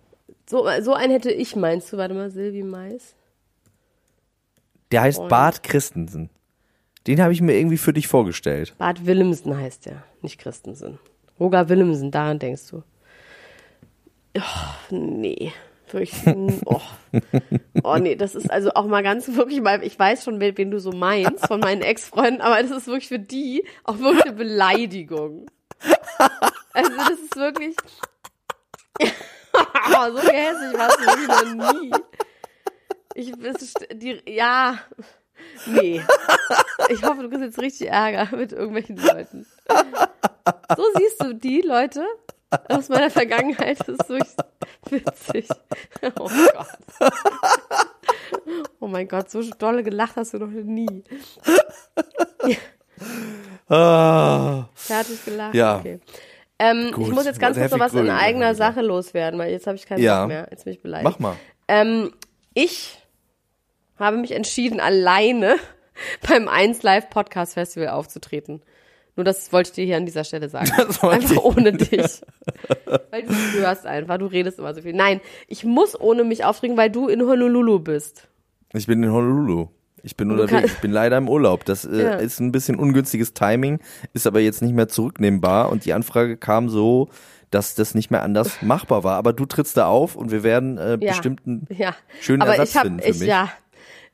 [0.49, 1.97] So, so einen hätte ich, meinst du?
[1.97, 3.15] Warte mal, Silvi Mais.
[4.91, 5.31] Der heißt Freund.
[5.31, 6.31] Bart Christensen.
[7.07, 8.75] Den habe ich mir irgendwie für dich vorgestellt.
[8.77, 10.99] Bart Willemsen heißt der, nicht Christensen.
[11.39, 12.83] Roger Willemsen, daran denkst du.
[14.37, 15.53] Oh, nee.
[15.93, 16.13] Wirklich,
[16.67, 16.81] oh.
[17.83, 20.79] oh nee, das ist also auch mal ganz wirklich mal, ich weiß schon, wen, du
[20.79, 25.47] so meinst von meinen Ex-Freunden, aber das ist wirklich für die auch wirklich eine Beleidigung.
[26.73, 27.77] Also das ist wirklich
[29.53, 31.91] oh, so gehässig warst du wirklich noch nie.
[33.15, 34.79] Ich, das die, ja,
[35.67, 36.01] nee.
[36.91, 39.47] Ich hoffe, du kriegst jetzt richtig Ärger mit irgendwelchen Leuten.
[40.77, 42.05] So siehst du die Leute
[42.69, 43.79] aus meiner Vergangenheit.
[43.81, 44.35] Das ist wirklich
[44.91, 45.49] witzig.
[46.19, 47.11] Oh Gott.
[48.81, 51.05] Oh mein Gott, so dolle gelacht hast du noch nie.
[53.69, 55.55] Ah, Fertig gelacht?
[55.55, 55.79] Ja.
[55.79, 56.01] Okay.
[56.59, 58.55] Ähm, ich muss jetzt ganz kurz noch was in eigener.
[58.55, 60.21] Sache loswerden, weil jetzt habe ich keinen Ja.
[60.21, 60.49] Bock mehr.
[60.51, 61.11] Jetzt bin ich beleidigt.
[61.11, 61.37] mach mal.
[61.69, 62.13] Ähm,
[62.53, 62.99] ich
[63.99, 65.57] habe mich entschieden, alleine
[66.29, 68.63] beim 1 Live Podcast Festival aufzutreten.
[69.17, 70.71] Nur das wollte ich dir hier an dieser Stelle sagen.
[71.03, 71.39] Einfach ich.
[71.39, 72.21] ohne dich.
[73.11, 74.93] weil du hörst einfach, du redest immer so viel.
[74.95, 78.29] Nein, ich muss ohne mich aufregen, weil du in Honolulu bist.
[78.73, 79.69] Ich bin in Honolulu.
[80.03, 80.73] Ich bin unterwegs.
[80.73, 81.65] Ich bin leider im Urlaub.
[81.67, 82.15] Das äh, Ja.
[82.15, 83.81] ist ein bisschen ungünstiges Timing,
[84.15, 85.71] ist aber jetzt nicht mehr zurücknehmbar.
[85.71, 87.09] Und die Anfrage kam so,
[87.51, 89.17] dass das nicht mehr anders machbar war.
[89.17, 91.11] Aber du trittst da auf und wir werden äh, Ja.
[91.13, 91.95] bestimmt einen Ja.
[92.21, 93.29] schönen Aber Ersatz ich habe, finden für ich, mich.
[93.29, 93.51] ja.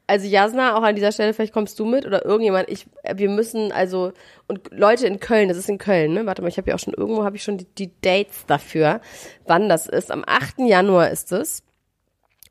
[0.08, 2.68] Also Jasna, auch an dieser Stelle, vielleicht kommst du mit oder irgendjemand.
[2.68, 4.12] Ich, wir müssen also
[4.46, 6.26] und Leute in Köln, das ist in Köln, ne?
[6.26, 9.00] Warte mal, ich habe ja auch schon irgendwo habe ich schon die, die Dates dafür,
[9.46, 10.12] wann das ist.
[10.12, 10.60] Am 8.
[10.60, 11.64] Januar ist es.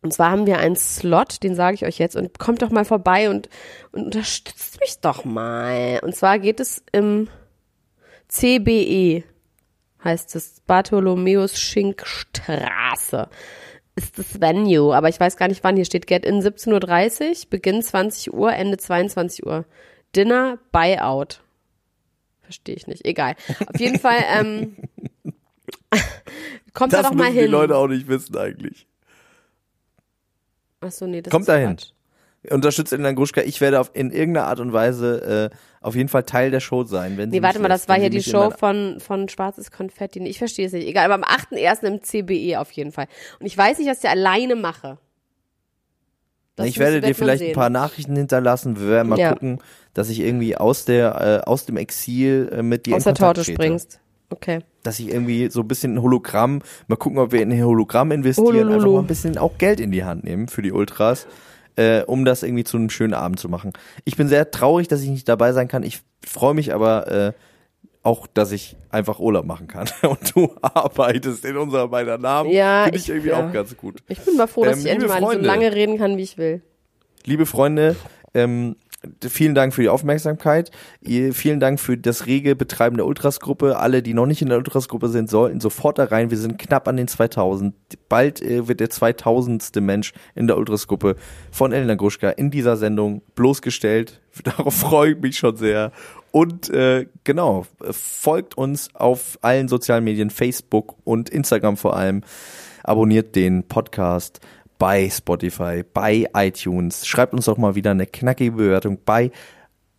[0.01, 2.85] Und zwar haben wir einen Slot, den sage ich euch jetzt und kommt doch mal
[2.85, 3.49] vorbei und,
[3.91, 5.99] und unterstützt mich doch mal.
[6.03, 7.29] Und zwar geht es im
[8.27, 9.23] CBE,
[10.03, 13.29] heißt es, Bartholomäus Schink Straße
[13.95, 15.75] ist das Venue, aber ich weiß gar nicht wann.
[15.75, 19.65] Hier steht Get in 17.30 Uhr, Beginn 20 Uhr, Ende 22 Uhr.
[20.15, 21.41] Dinner, Buyout.
[22.41, 23.05] Verstehe ich nicht.
[23.05, 23.35] Egal.
[23.67, 24.75] Auf jeden Fall, ähm,
[26.73, 27.51] kommt da das doch mal müssen die hin.
[27.51, 28.87] Leute auch nicht wissen eigentlich.
[30.81, 31.75] Achso, nee, das Kommt ist dahin.
[31.75, 31.91] Quatsch.
[32.51, 33.41] Unterstützt Elena Gruschka.
[33.41, 36.83] Ich werde auf, in irgendeiner Art und Weise äh, auf jeden Fall Teil der Show
[36.83, 37.17] sein.
[37.17, 39.29] Wenn sie Nee, warte mich mal, lässt, das war hier sie die Show von, von
[39.29, 40.19] Schwarzes Konfetti.
[40.27, 40.87] Ich verstehe es nicht.
[40.87, 41.83] Egal, aber am 8.1.
[41.85, 43.07] im CBE auf jeden Fall.
[43.39, 44.97] Und ich weiß nicht, was ich alleine mache.
[46.55, 48.79] Das ich werde dir vielleicht ein paar Nachrichten hinterlassen.
[48.79, 49.33] Wir werden mal Ja.
[49.33, 49.59] gucken,
[49.93, 53.13] dass ich irgendwie aus der äh, aus dem Exil äh, mit dir aus in der
[53.13, 53.53] Kontakt Torte trete.
[53.61, 53.99] springst.
[54.29, 54.59] Okay.
[54.83, 58.11] Dass ich irgendwie so ein bisschen ein Hologramm, mal gucken, ob wir in ein Hologramm
[58.11, 58.73] investieren, Holololo.
[58.75, 61.27] einfach mal ein bisschen auch Geld in die Hand nehmen für die Ultras,
[61.75, 63.73] äh, um das irgendwie zu einem schönen Abend zu machen.
[64.05, 65.83] Ich bin sehr traurig, dass ich nicht dabei sein kann.
[65.83, 67.33] Ich freue mich aber äh,
[68.03, 69.87] auch, dass ich einfach Urlaub machen kann.
[70.03, 72.51] Und du arbeitest in unserer beider Namen.
[72.51, 73.47] Ja, Finde ich, ich- irgendwie ja.
[73.47, 74.03] auch ganz gut.
[74.07, 76.37] Ich bin mal froh, dass Ähm, ich endlich mal so lange reden kann, wie ich
[76.37, 76.61] will.
[77.25, 77.95] Liebe Freunde,
[78.35, 78.75] ähm,
[79.27, 80.71] vielen Dank für die Aufmerksamkeit.
[81.03, 83.77] Vielen Dank für das rege Betreiben der Ultras-Gruppe.
[83.77, 86.31] Alle, die noch nicht in der Ultras-Gruppe sind, sollten sofort da rein.
[86.31, 87.75] Wir sind knapp an den 2000.
[88.09, 89.75] Bald äh, wird der 2000.
[89.81, 91.15] Mensch in der Ultras-Gruppe
[91.51, 94.21] von Elena Gruschka in dieser Sendung bloßgestellt.
[94.43, 95.91] Darauf freue ich mich schon sehr.
[96.31, 102.23] Und äh, genau, folgt uns auf allen sozialen Medien, Facebook und Instagram vor allem.
[102.83, 104.41] Abonniert den Podcast
[104.77, 107.07] bei Spotify, bei iTunes.
[107.07, 109.31] Schreibt uns doch mal wieder eine knackige Bewertung bei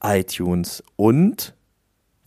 [0.03, 0.83] iTunes.
[0.97, 1.55] Und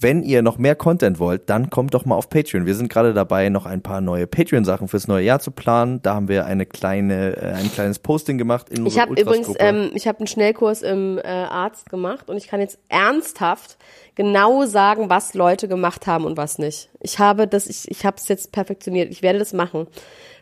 [0.02, 2.66] wenn ihr noch mehr Content wollt, dann kommt doch mal auf Patreon.
[2.66, 6.02] Wir sind gerade dabei, noch ein paar neue Patreon-Sachen fürs neue Jahr zu planen.
[6.02, 9.92] Da haben wir eine kleine, äh, ein kleines Posting gemacht in Ich habe übrigens, ähm,
[9.94, 13.78] ich habe einen Schnellkurs im äh, Arzt gemacht und ich kann jetzt ernsthaft
[14.16, 16.90] genau sagen, was Leute gemacht haben und was nicht.
[17.02, 19.12] Ich habe das, ich, ich habe es jetzt perfektioniert.
[19.12, 19.88] Ich werde das machen.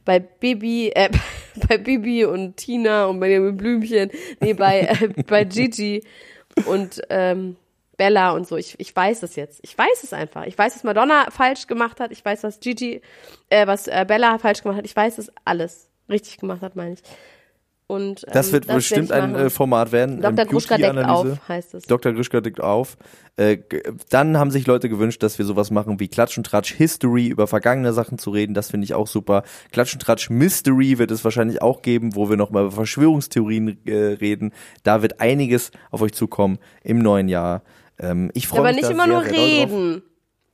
[0.08, 1.10] Bei Bibi, äh,
[1.68, 6.02] bei Bibi und Tina und bei dem Blümchen, nee, bei äh, bei Gigi
[6.66, 7.58] und ähm,
[7.98, 8.56] Bella und so.
[8.56, 9.60] Ich, ich weiß es jetzt.
[9.64, 10.46] Ich weiß es einfach.
[10.46, 12.12] Ich weiß, was Madonna falsch gemacht hat.
[12.14, 13.02] Ich weiß, was Gigi,
[13.50, 14.86] äh, was äh, Bella falsch gemacht hat.
[14.86, 17.02] Ich weiß es alles richtig gemacht hat, meine ich.
[17.90, 20.22] Und ähm, das wird werd bestimmt ich ein äh, Format werden.
[20.22, 20.40] Dr.
[20.40, 21.84] ähm, Gruschka deckt auf, heißt es.
[21.86, 22.12] Dr.
[22.12, 22.98] Gruschka deckt auf.
[23.38, 23.60] Äh,
[24.10, 27.48] dann haben sich Leute gewünscht, dass wir sowas machen wie Klatsch und Tratsch History, über
[27.48, 28.54] vergangene Sachen zu reden.
[28.54, 29.44] Das finde ich auch super.
[29.72, 33.96] Klatsch und Tratsch Mystery wird es wahrscheinlich auch geben, wo wir nochmal über Verschwörungstheorien äh,
[33.96, 34.52] reden.
[34.84, 37.64] Da wird einiges auf euch zukommen im neuen Jahr.
[38.00, 40.04] Ähm, ich freue Aber mich nicht da immer sehr, nur sehr reden.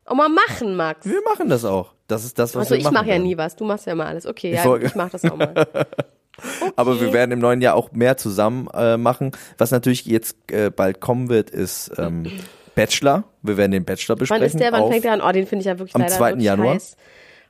[0.05, 1.07] Auch mal machen, Max.
[1.07, 1.93] Wir machen das auch.
[2.07, 3.55] Das ist das, was Also wir ich machen mache ja nie was.
[3.55, 4.27] Du machst ja immer alles.
[4.27, 5.53] Okay, Ich ja, ich mach das auch mal.
[6.75, 9.31] Aber wir werden im neuen Jahr auch mehr zusammen äh, machen.
[9.57, 12.25] Was natürlich jetzt äh, bald kommen wird, ist ähm,
[12.75, 13.23] Bachelor.
[13.41, 14.41] Wir werden den Bachelor besprechen.
[14.41, 14.71] Wann ist der?
[14.71, 15.21] Wann fängt der an?
[15.21, 16.29] Oh, den finde ich ja wirklich Am leider 2.
[16.29, 16.73] wirklich Januar.
[16.75, 16.97] heiß.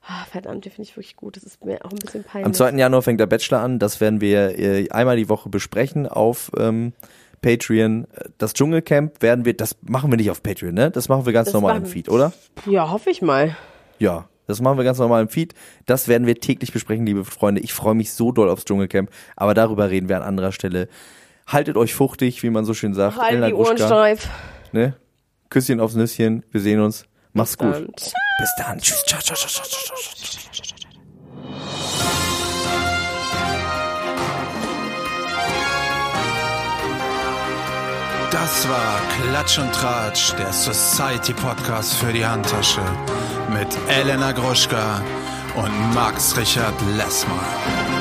[0.06, 1.38] Oh, verdammt, den finde ich wirklich gut.
[1.38, 2.46] Das ist mir auch ein bisschen peinlich.
[2.46, 2.72] Am 2.
[2.72, 3.80] Januar fängt der Bachelor an.
[3.80, 6.92] Das werden wir äh, einmal die Woche besprechen auf ähm,
[7.42, 8.08] Patreon.
[8.38, 10.92] Das Dschungelcamp werden wir, das machen wir nicht auf Patreon, ne?
[10.92, 12.34] Das machen wir ganz Das normal im Feed, oder?
[12.66, 13.56] Ja, hoffe ich mal.
[13.98, 15.54] Ja, das machen wir ganz normal im Feed.
[15.86, 17.62] Das werden wir täglich besprechen, liebe Freunde.
[17.62, 20.88] Ich freue mich so doll aufs Dschungelcamp, aber darüber reden wir an anderer Stelle.
[21.48, 23.18] Haltet euch fuchtig, wie man so schön sagt.
[23.18, 24.30] Halt Elena die Ohren Gruschka, steif.
[24.72, 24.96] ne?
[25.50, 26.44] Küsschen aufs Nüsschen.
[26.52, 27.06] Wir sehen uns.
[27.34, 27.74] Mach's gut.
[27.74, 27.88] Dann.
[27.88, 28.80] Bis dann.
[28.80, 29.04] Tschüss.
[29.06, 30.74] Ciao, ciao, ciao, ciao, ciao, ciao.
[38.32, 42.82] Das war Klatsch und Tratsch, der Society Podcast für die Handtasche
[43.54, 45.02] mit Elena Gruschka
[45.56, 47.93] und Max Richard Lessmann.